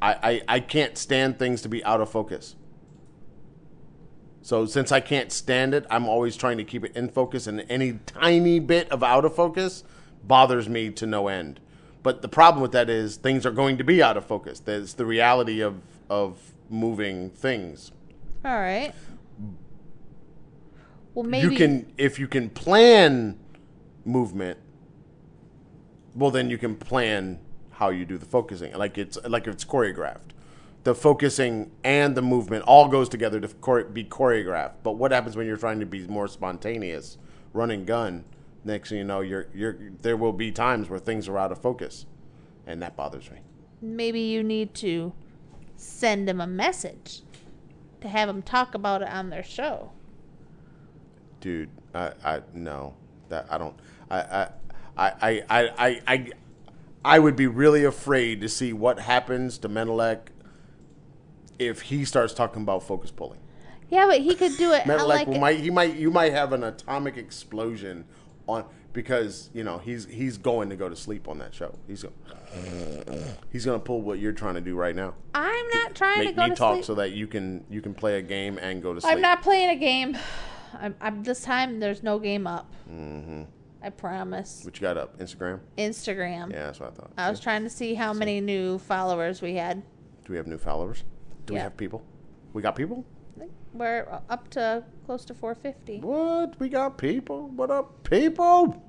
[0.00, 2.56] I I I can't stand things to be out of focus.
[4.42, 7.64] So since i can't stand it i'm always trying to keep it in focus and
[7.68, 9.84] any tiny bit of out of focus
[10.24, 11.60] bothers me to no end.
[12.02, 14.60] But the problem with that is things are going to be out of focus.
[14.60, 17.92] That's the reality of of moving things.
[18.44, 18.94] All right.
[21.14, 21.52] Well, maybe.
[21.52, 23.38] you can if you can plan
[24.04, 24.58] movement
[26.14, 27.38] well then you can plan
[27.80, 28.74] how you do the focusing.
[28.74, 30.34] Like it's like it's choreographed.
[30.84, 34.74] The focusing and the movement all goes together to chore- be choreographed.
[34.82, 37.16] But what happens when you're trying to be more spontaneous
[37.54, 38.24] running gun?
[38.64, 41.60] Next thing you know you're you're there will be times where things are out of
[41.62, 42.04] focus
[42.66, 43.38] and that bothers me.
[43.80, 45.14] Maybe you need to
[45.76, 47.22] send him a message
[48.02, 49.92] to have him talk about it on their show.
[51.40, 52.94] Dude i i no
[53.28, 53.74] that i don't
[54.10, 54.48] i i
[54.96, 56.30] i i i i,
[57.04, 60.28] I, would be really afraid to see what happens to Menelek
[61.58, 63.38] if he starts talking about focus pulling.
[63.88, 64.82] Yeah, but he could do it.
[64.82, 68.04] on Menelek like will might he might you might have an atomic explosion
[68.46, 71.78] on because you know he's he's going to go to sleep on that show.
[71.86, 72.12] He's go,
[73.52, 75.14] he's going to pull what you're trying to do right now.
[75.34, 76.84] I'm not trying to Make go me to talk sleep.
[76.84, 79.12] so that you can you can play a game and go to sleep.
[79.12, 80.16] I'm not playing a game.
[80.74, 81.80] I'm, I'm this time.
[81.80, 82.72] There's no game up.
[82.90, 83.42] Mm-hmm.
[83.82, 84.62] I promise.
[84.64, 85.18] What you got up?
[85.18, 85.60] Instagram?
[85.78, 86.52] Instagram.
[86.52, 87.10] Yeah, that's what I thought.
[87.16, 87.44] I was See?
[87.44, 89.82] trying to see how many new followers we had.
[90.24, 91.04] Do we have new followers?
[91.46, 92.02] Do we have people?
[92.52, 93.04] We got people?
[93.72, 96.00] We're up to close to 450.
[96.00, 96.58] What?
[96.58, 97.48] We got people?
[97.48, 98.82] What up, people?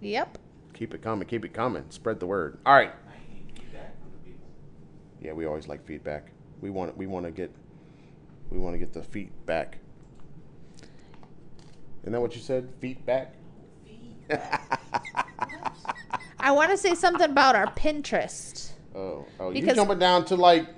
[0.00, 0.38] Yep.
[0.72, 1.26] Keep it coming.
[1.26, 1.84] Keep it coming.
[1.90, 2.58] Spread the word.
[2.64, 2.92] All right.
[3.08, 4.46] I need feedback from the people.
[5.20, 6.30] Yeah, we always like feedback.
[6.60, 7.50] We want we want to get
[8.50, 9.78] we want to get the feet back.
[12.02, 12.68] Isn't that what you said?
[12.80, 13.34] Feet back.
[16.40, 18.70] I want to say something about our Pinterest.
[18.94, 20.68] Oh, oh, you jumping down to like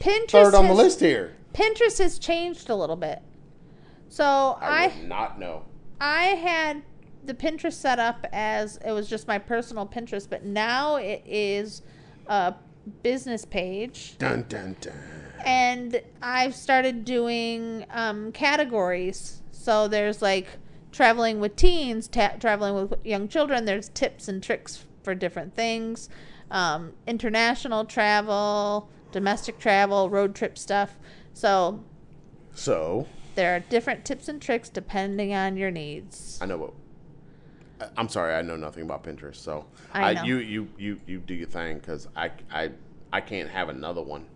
[0.00, 1.36] Pinterest third on the list here.
[1.54, 3.22] Pinterest has changed a little bit.
[4.08, 4.24] So
[4.60, 5.64] I, I not know.
[6.00, 6.82] I had
[7.24, 11.82] the Pinterest set up as it was just my personal Pinterest, but now it is
[12.26, 12.54] a
[13.02, 14.92] business page, Dun dun dun.
[15.44, 19.41] and I've started doing um, categories.
[19.62, 20.48] So there's like
[20.90, 23.64] traveling with teens, ta- traveling with young children.
[23.64, 26.08] There's tips and tricks for different things,
[26.50, 30.98] um, international travel, domestic travel, road trip stuff.
[31.32, 31.84] So
[32.54, 33.06] So
[33.36, 36.40] there are different tips and tricks depending on your needs.
[36.42, 36.72] I know what.
[37.80, 39.36] I- I'm sorry, I know nothing about Pinterest.
[39.36, 39.64] So
[39.94, 40.24] I know.
[40.24, 42.72] you you you you do your thing because I I
[43.12, 44.26] I can't have another one.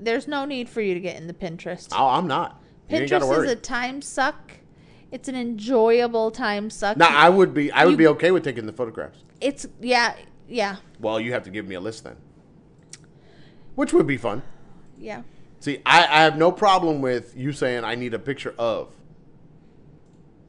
[0.00, 1.88] There's no need for you to get into Pinterest.
[1.92, 2.60] Oh, I'm not.
[2.88, 4.52] You ain't got to Pinterest is a time suck.
[5.12, 6.96] It's an enjoyable time suck.
[6.96, 7.70] No, I would be.
[7.72, 9.24] I would You- be okay with taking the photographs.
[9.40, 10.14] it's yeah,
[10.48, 12.16] yeah, Well, you have to give me a list then,
[13.74, 14.42] which would be fun.
[14.98, 15.22] yeah.
[15.58, 18.94] See, I, I have no problem with you saying I need a picture of,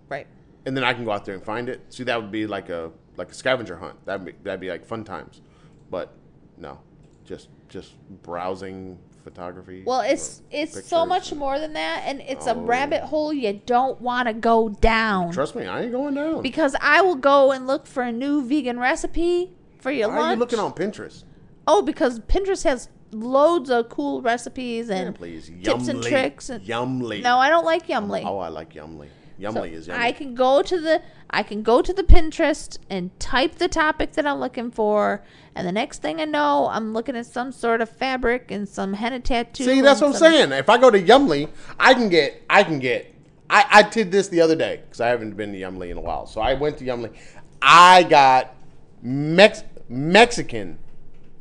[0.10, 0.28] Right.
[0.66, 1.82] and then I can go out there and find it.
[1.90, 4.06] See, that would be like a like a scavenger hunt.
[4.06, 5.42] That'd be that'd be like fun times.
[5.90, 6.14] But
[6.58, 6.80] no,
[7.26, 9.00] just just browsing
[9.32, 9.84] photography.
[9.86, 12.62] Well, it's it's so much and- more than that, and it's a Oh.
[12.62, 15.32] rabbit hole you don't want to go down.
[15.32, 16.42] Trust me, I ain't going down.
[16.42, 20.26] because I will go and look for a new vegan recipe for your Why lunch.
[20.28, 21.24] are you looking on Pinterest?
[21.68, 26.50] Oh, because Pinterest has loads of cool recipes Yeah, and please, tips and tricks.
[26.50, 27.22] And, Yummly.
[27.22, 28.24] no, I don't like Yummly.
[28.26, 29.08] Oh, I like Yummly.
[29.40, 30.04] So Yummly is yummy.
[30.04, 34.14] I can go to the I can go to the Pinterest and type the topic
[34.14, 35.24] that I'm looking for,
[35.56, 38.94] and the next thing I know, I'm looking at some sort of fabric and some
[38.94, 39.66] henna tattoo.
[39.66, 40.52] See, that's what I'm saying.
[40.54, 41.50] If I go to Yummly,
[41.80, 43.14] I can get, I can get.
[43.50, 46.02] I, I did this the other day because I haven't been to Yummly in a
[46.02, 46.26] while.
[46.28, 47.14] So I went to Yummly.
[47.62, 48.56] I got
[49.02, 50.80] Mex- Mexican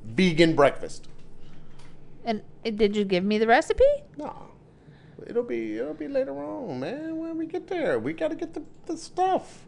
[0.04, 1.08] vegan breakfast.
[2.24, 3.84] And uh, did you give me the recipe?
[4.16, 4.50] No,
[5.26, 7.16] it'll be it'll be later on, man.
[7.16, 9.65] When we get there, we got to get the, the stuff.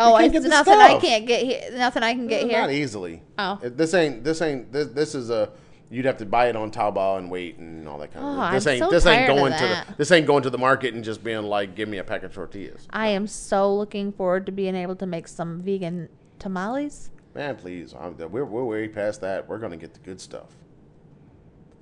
[0.00, 1.78] Oh, I, nothing I can't get here.
[1.78, 2.60] Nothing I can get Uh, here.
[2.60, 3.22] Not easily.
[3.38, 3.58] Oh.
[3.62, 5.50] This ain't this ain't this, this is a
[5.92, 8.32] You'd have to buy it on Taobao and wait and all that kind of.
[8.32, 8.52] Oh, stuff.
[8.52, 10.94] This I'm ain't so this ain't going to the this ain't going to the market
[10.94, 12.86] and just being like, give me a pack of tortillas.
[12.90, 16.08] I am so looking forward to being able to make some vegan
[16.38, 17.10] tamales.
[17.34, 19.48] Man, please, I'm, we're we're way past that.
[19.48, 20.54] We're gonna get the good stuff.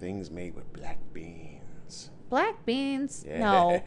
[0.01, 2.11] Things made with black beans.
[2.31, 3.27] Black beans?
[3.27, 3.83] No.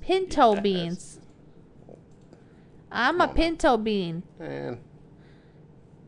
[0.00, 0.62] Pinto Yes.
[0.62, 1.20] beans.
[2.92, 4.80] I'm a pinto bean, Man,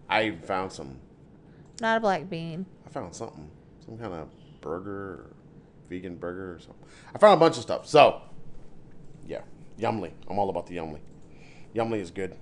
[0.08, 0.98] I found some.
[1.80, 2.66] not a black bean.
[2.86, 3.48] I found something,
[3.84, 4.28] some kind of
[4.60, 5.36] burger, or
[5.88, 6.84] vegan burger or something.
[7.14, 7.86] I found a bunch of stuff.
[7.86, 8.20] So,
[9.26, 9.42] yeah,
[9.78, 10.12] Yummly.
[10.28, 11.00] I'm all about the Yummly.
[11.74, 12.36] Yummly is good.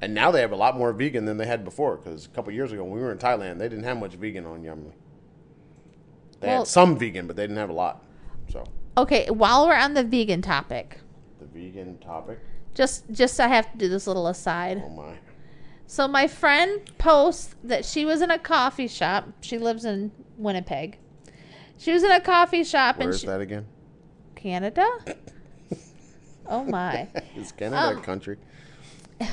[0.00, 1.96] And now they have a lot more vegan than they had before.
[1.96, 4.44] Because a couple years ago, when we were in Thailand, they didn't have much vegan
[4.46, 4.92] on Yummly.
[6.40, 8.04] They Well- had some vegan, but they didn't have a lot.
[8.50, 8.64] So,
[8.98, 10.98] Okay, while we're on the vegan topic,
[11.40, 12.38] the vegan topic.
[12.74, 14.82] Just just I have to do this little aside.
[14.84, 15.14] Oh my.
[15.86, 19.28] So my friend posts that she was in a coffee shop.
[19.40, 20.98] She lives in Winnipeg.
[21.76, 23.66] She was in a coffee shop Where in is she, that again?
[24.36, 24.86] Canada.
[26.46, 27.08] Oh my.
[27.36, 28.36] Is Canada Um, a country?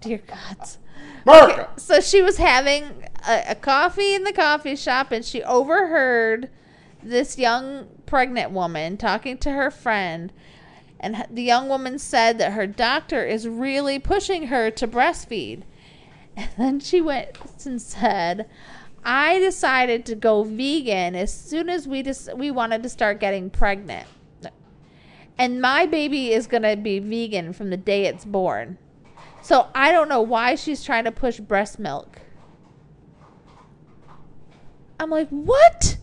[0.00, 0.78] Dear gods.
[1.26, 1.68] America!
[1.76, 2.84] So she was having
[3.26, 6.50] a, a coffee in the coffee shop and she overheard
[7.08, 10.32] this young pregnant woman talking to her friend.
[10.98, 15.62] And the young woman said that her doctor is really pushing her to breastfeed.
[16.38, 18.46] And then she went and said,
[19.02, 23.48] I decided to go vegan as soon as we just we wanted to start getting
[23.48, 24.06] pregnant.
[25.38, 28.76] And my baby is going to be vegan from the day it's born.
[29.40, 32.20] So I don't know why she's trying to push breast milk.
[34.98, 35.98] I'm like, what?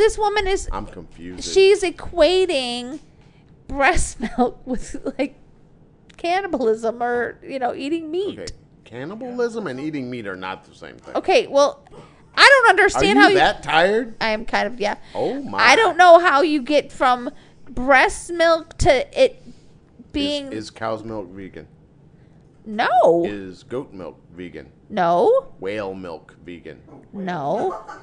[0.00, 1.44] This woman is I'm confused.
[1.44, 3.00] she's equating
[3.68, 5.34] breast milk with like
[6.16, 8.38] cannibalism or you know eating meat.
[8.38, 8.52] Okay,
[8.84, 11.14] cannibalism and eating meat are not the same thing.
[11.16, 11.84] Okay, well,
[12.34, 13.34] I don't Are understand you how you.
[13.34, 14.14] that tired?
[14.22, 14.96] I am kind of yeah.
[15.14, 15.58] Oh my!
[15.58, 17.28] I don't know how you get from
[17.68, 19.42] breast milk to it
[20.12, 21.68] being Is, is cow's milk vegan?
[22.64, 24.72] no, Is goat milk vegan?
[24.88, 26.80] no, Whale milk vegan?
[27.12, 27.84] no.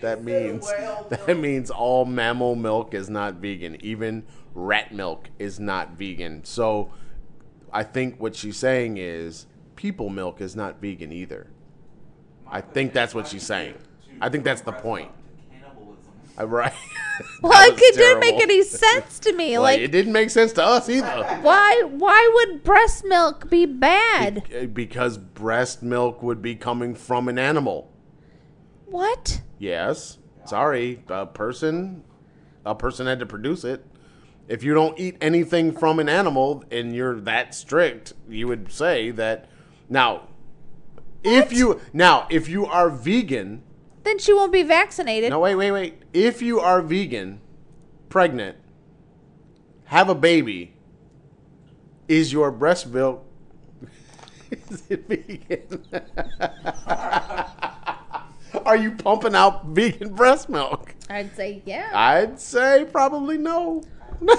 [0.00, 0.66] That means
[1.10, 3.76] that means all mammal milk is not vegan.
[3.84, 4.24] Even
[4.54, 6.44] rat milk is not vegan.
[6.44, 6.90] So,
[7.72, 9.46] I think what she's saying is
[9.76, 11.48] people milk is not vegan either.
[12.48, 13.74] I think that's what she's saying.
[14.20, 15.10] I think that's the point.
[15.50, 16.02] Cannibalism.
[16.38, 16.72] Uh, right.
[17.40, 18.52] Well, it was could- didn't make terrible.
[18.52, 19.52] any sense to me.
[19.52, 21.24] Well, like, it didn't make sense to us either.
[21.40, 21.82] why?
[21.88, 24.44] Why would breast milk be bad?
[24.46, 27.90] Be- eh, Because breast milk would be coming from an animal.
[28.86, 29.42] What?
[29.58, 30.18] Yes.
[30.44, 32.04] Sorry, a person,
[32.64, 33.84] a person had to produce it.
[34.48, 39.10] If you don't eat anything from an animal and you're that strict, you would say
[39.12, 39.48] that.
[39.88, 40.28] Now,
[41.24, 43.64] if you now if you are vegan,
[44.04, 45.30] Then she won't be vaccinated.
[45.30, 46.02] no wait wait wait.
[46.12, 47.40] If you are vegan,
[48.08, 48.56] pregnant,
[49.86, 50.74] have a baby,
[52.06, 53.24] is your breast milk
[54.50, 55.84] is it vegan?
[58.66, 60.94] are you pumping out vegan breast milk?
[61.10, 61.90] I'd say yeah.
[61.94, 63.82] I'd say probably no.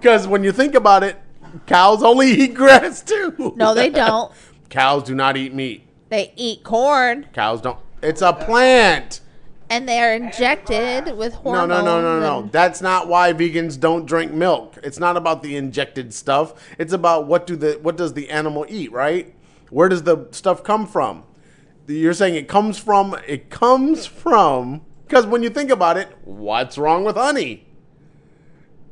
[0.00, 1.16] Because when you think about it,
[1.66, 3.52] cows only eat grass too.
[3.56, 4.32] no, they don't.
[4.68, 5.86] Cows do not eat meat.
[6.08, 7.78] They eat corn, Cows don't.
[8.02, 9.20] It's a plant.
[9.70, 11.68] and they are injected with hormones.
[11.68, 12.38] no, no, no, no.
[12.40, 14.76] and- That's not why vegans don't drink milk.
[14.82, 16.54] It's not about the injected stuff.
[16.78, 19.34] It's about what do the what does the animal eat, right?
[19.70, 21.22] Where does the stuff come from?
[21.86, 26.76] You're saying it comes from it comes from because when you think about it, what's
[26.78, 27.66] wrong with honey?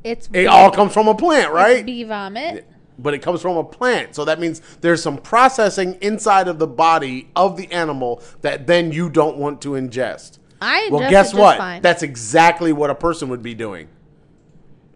[0.05, 1.85] It's It all comes from a plant, it's right?
[1.87, 2.67] Bee vomit.
[2.99, 4.15] but it comes from a plant.
[4.15, 8.93] So that means there's some processing inside of the body of the animal that then
[8.93, 10.39] you don't want to ingest.
[10.61, 11.59] I Well, guess what?
[11.59, 11.83] fine.
[11.83, 13.89] That's exactly what a person would be doing.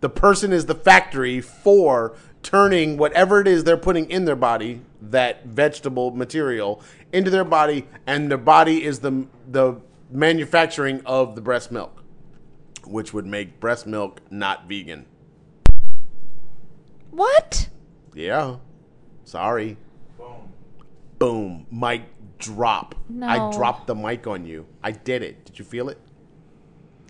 [0.01, 4.81] The person is the factory for turning whatever it is they're putting in their body,
[5.01, 6.83] that vegetable material,
[7.13, 12.03] into their body, and their body is the the manufacturing of the breast milk,
[12.85, 15.07] which would make breast milk not vegan.
[17.11, 17.69] what?
[18.15, 18.57] Yeah.
[19.25, 19.77] Sorry.
[20.17, 20.49] Boom.
[21.19, 21.67] Boom.
[21.71, 22.03] Mic
[22.39, 22.95] drop.
[23.23, 24.67] I dropped the mic on you.
[24.83, 25.45] I did it.
[25.45, 25.99] Did you feel it?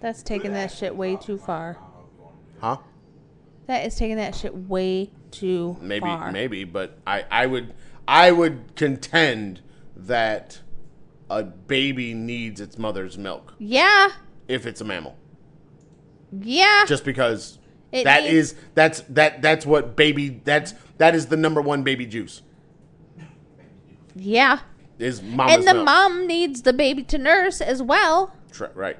[0.01, 1.79] That's taking that shit way too far.
[2.61, 2.79] Huh?
[3.69, 6.32] That is taking that shit way too Maybe far.
[6.32, 7.74] maybe, but I I would
[8.09, 9.61] I would contend
[9.97, 10.61] that
[11.31, 14.09] a baby needs its mother's milk Yeah,
[14.49, 15.16] if it's a mammal.
[16.40, 16.85] yeah.
[16.86, 17.59] Just because
[17.93, 21.82] It That needs- is that's that that's what baby that's that is the number one
[21.82, 22.43] baby juice
[24.16, 24.61] Yeah.
[24.99, 25.85] is mama's and the milk.
[25.85, 28.35] mom needs the baby to nurse as well.
[28.51, 28.97] Tra- right.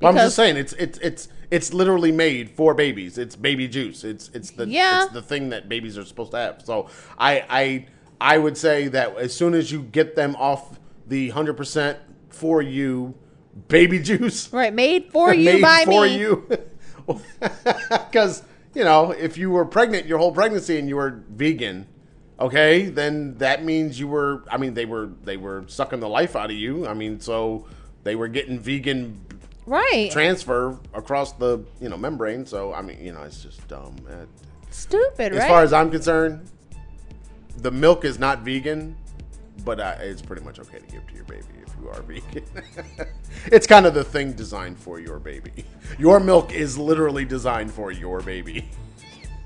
[0.00, 3.18] Well, I'm just saying it's it's it's it's literally made for babies.
[3.18, 4.04] It's baby juice.
[4.04, 5.04] It's it's the Yeah.
[5.04, 6.62] it's the thing that babies are supposed to have.
[6.64, 7.86] So I I
[8.20, 11.98] I would say that as soon as you get them off the hundred percent
[12.28, 13.14] for you
[13.68, 16.18] baby juice, Right, made for you made by for me.
[16.18, 16.48] you,
[17.88, 18.42] because
[18.74, 21.86] you know if you were pregnant your whole pregnancy and you were vegan.
[22.38, 24.44] Okay, then that means you were.
[24.50, 26.86] I mean, they were they were sucking the life out of you.
[26.86, 27.66] I mean, so
[28.02, 29.20] they were getting vegan
[29.66, 30.10] Right.
[30.10, 32.46] transfer across the you know membrane.
[32.46, 33.96] So I mean, you know, it's just dumb.
[34.08, 34.26] Uh,
[34.70, 35.48] Stupid, As right?
[35.48, 36.48] far as I'm concerned,
[37.58, 38.96] the milk is not vegan,
[39.64, 42.44] but uh, it's pretty much okay to give to your baby if you are vegan.
[43.46, 45.64] it's kind of the thing designed for your baby.
[45.98, 48.68] Your milk is literally designed for your baby.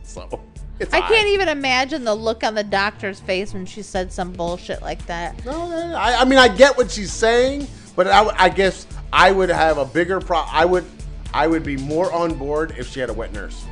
[0.03, 0.43] So
[0.78, 1.09] it's I fine.
[1.09, 5.05] can't even imagine the look on the doctor's face when she said some bullshit like
[5.07, 5.43] that.
[5.47, 7.66] No, I, I mean I get what she's saying,
[7.97, 8.86] but I, I guess
[9.16, 10.41] I would have a bigger pro.
[10.41, 10.85] I would,
[11.32, 13.65] I would be more on board if she had a wet nurse,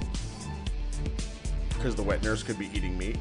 [1.70, 3.19] because the wet nurse could be eating meat,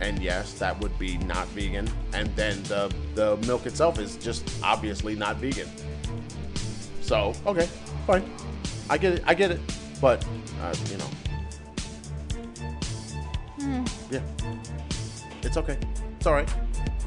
[0.00, 1.88] and yes, that would be not vegan.
[2.12, 5.66] And then the the milk itself is just obviously not vegan.
[7.00, 7.70] So okay,
[8.06, 8.30] fine,
[8.90, 9.60] I get it, I get it,
[9.98, 10.22] but
[10.60, 11.08] uh, you know,
[14.10, 14.20] yeah,
[15.42, 15.78] it's okay,
[16.18, 16.52] it's all right.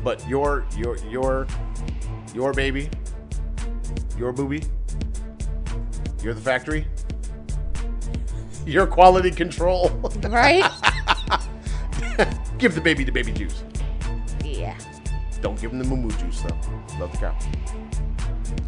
[0.03, 1.45] But your your your
[2.33, 2.89] your baby,
[4.17, 4.63] your booby,
[6.21, 6.87] you're the factory.
[8.65, 9.89] Your quality control.
[10.29, 10.63] Right?
[12.57, 13.63] give the baby the baby juice.
[14.43, 14.77] yeah.
[15.41, 16.55] Don't give him the moo juice though.
[16.99, 17.37] Love the cow.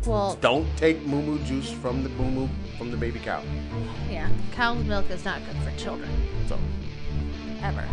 [0.06, 3.42] Well, Don't take moo juice from the moo from the baby cow.
[4.10, 4.30] yeah.
[4.52, 6.10] Cow's milk is not good for children.
[6.50, 6.60] So
[7.62, 7.86] Ever.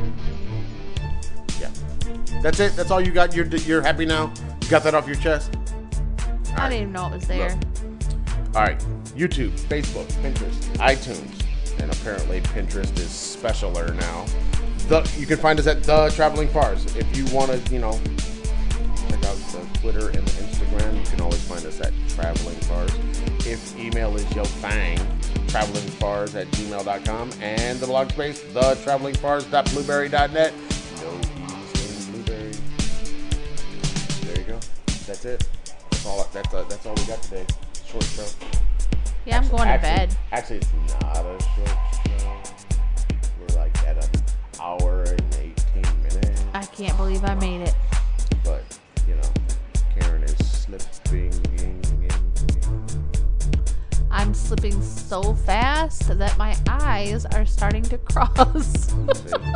[1.61, 1.71] yeah,
[2.43, 2.75] that's it.
[2.75, 3.35] That's all you got.
[3.37, 4.33] You're you're happy now.
[4.63, 5.55] You got that off your chest.
[6.63, 7.59] I didn't even know it was there.
[8.55, 8.79] All right,
[9.17, 14.25] YouTube, Facebook, Pinterest, iTunes, and apparently Pinterest is specialer now.
[14.87, 16.85] The, you can find us at the Traveling Fars.
[16.95, 17.99] If you want to, you know,
[19.09, 22.93] check out the Twitter and the Instagram, you can always find us at Traveling Fars.
[23.45, 24.99] If email is yo thang,
[25.49, 30.55] travelingfars at gmail.com, and the blog space, the travelingfars.blubrry.net.
[31.01, 32.53] No ease in Blubrry.
[34.27, 34.61] There you go.
[35.09, 35.49] That's it.
[36.03, 36.29] That's all.
[36.33, 37.47] That's uh, that's all we got today.
[37.87, 38.25] Short show.
[39.25, 40.17] Yeah, I'm going to Actually- bed.
[40.33, 41.69] Actually, it's not a short
[42.19, 42.37] show.
[43.39, 44.23] We're like at an
[44.61, 46.43] hour and 18 minutes.
[46.55, 47.75] I can't believe I made it.
[54.33, 58.91] I'm slipping so fast that my eyes are starting to cross.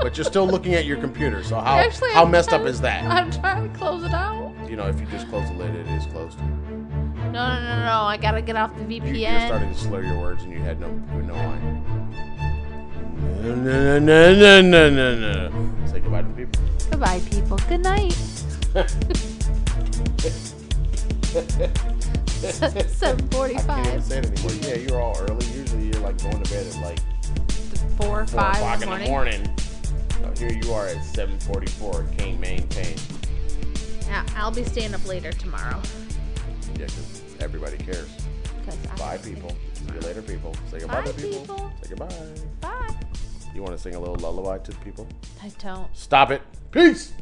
[0.02, 2.82] But you're still looking at your computer, so how, Actually, how I'm messed up is
[2.82, 3.02] that?
[3.10, 4.52] I'm trying to close it out.
[4.68, 6.38] You know, if you just close the lid, it is closed.
[6.38, 8.02] No, no, no, no.
[8.02, 9.32] I gotta get off the You, VPN.
[9.32, 11.82] you're starting to slur your words and you had no, you no line.
[13.42, 15.86] No, no, no, no, no, no, no.
[15.86, 16.62] Say goodbye to the people.
[16.90, 17.56] Goodbye, people.
[17.66, 18.14] Good night.
[22.40, 23.70] 745.
[23.70, 24.52] I can't even say it anymore.
[24.62, 25.46] Yeah, you're all early.
[25.46, 26.98] Usually you're like going to bed at like
[27.96, 29.56] Four or five o'clock in the morning.
[30.20, 32.18] So here you are at 7:44.
[32.18, 32.94] Can't maintain.
[34.06, 35.80] Yeah, I'll be staying up later tomorrow.
[36.78, 38.08] Yeah, because everybody cares.
[38.98, 39.56] Bye, people.
[39.72, 40.54] See you later, people.
[40.70, 41.40] Say goodbye Bye, to people.
[41.40, 41.72] people.
[41.82, 42.14] Say goodbye.
[42.60, 42.94] Bye.
[43.54, 45.08] You want to sing a little lullaby to the people?
[45.42, 45.88] I don't.
[45.96, 46.42] Stop it.
[46.72, 47.12] Peace.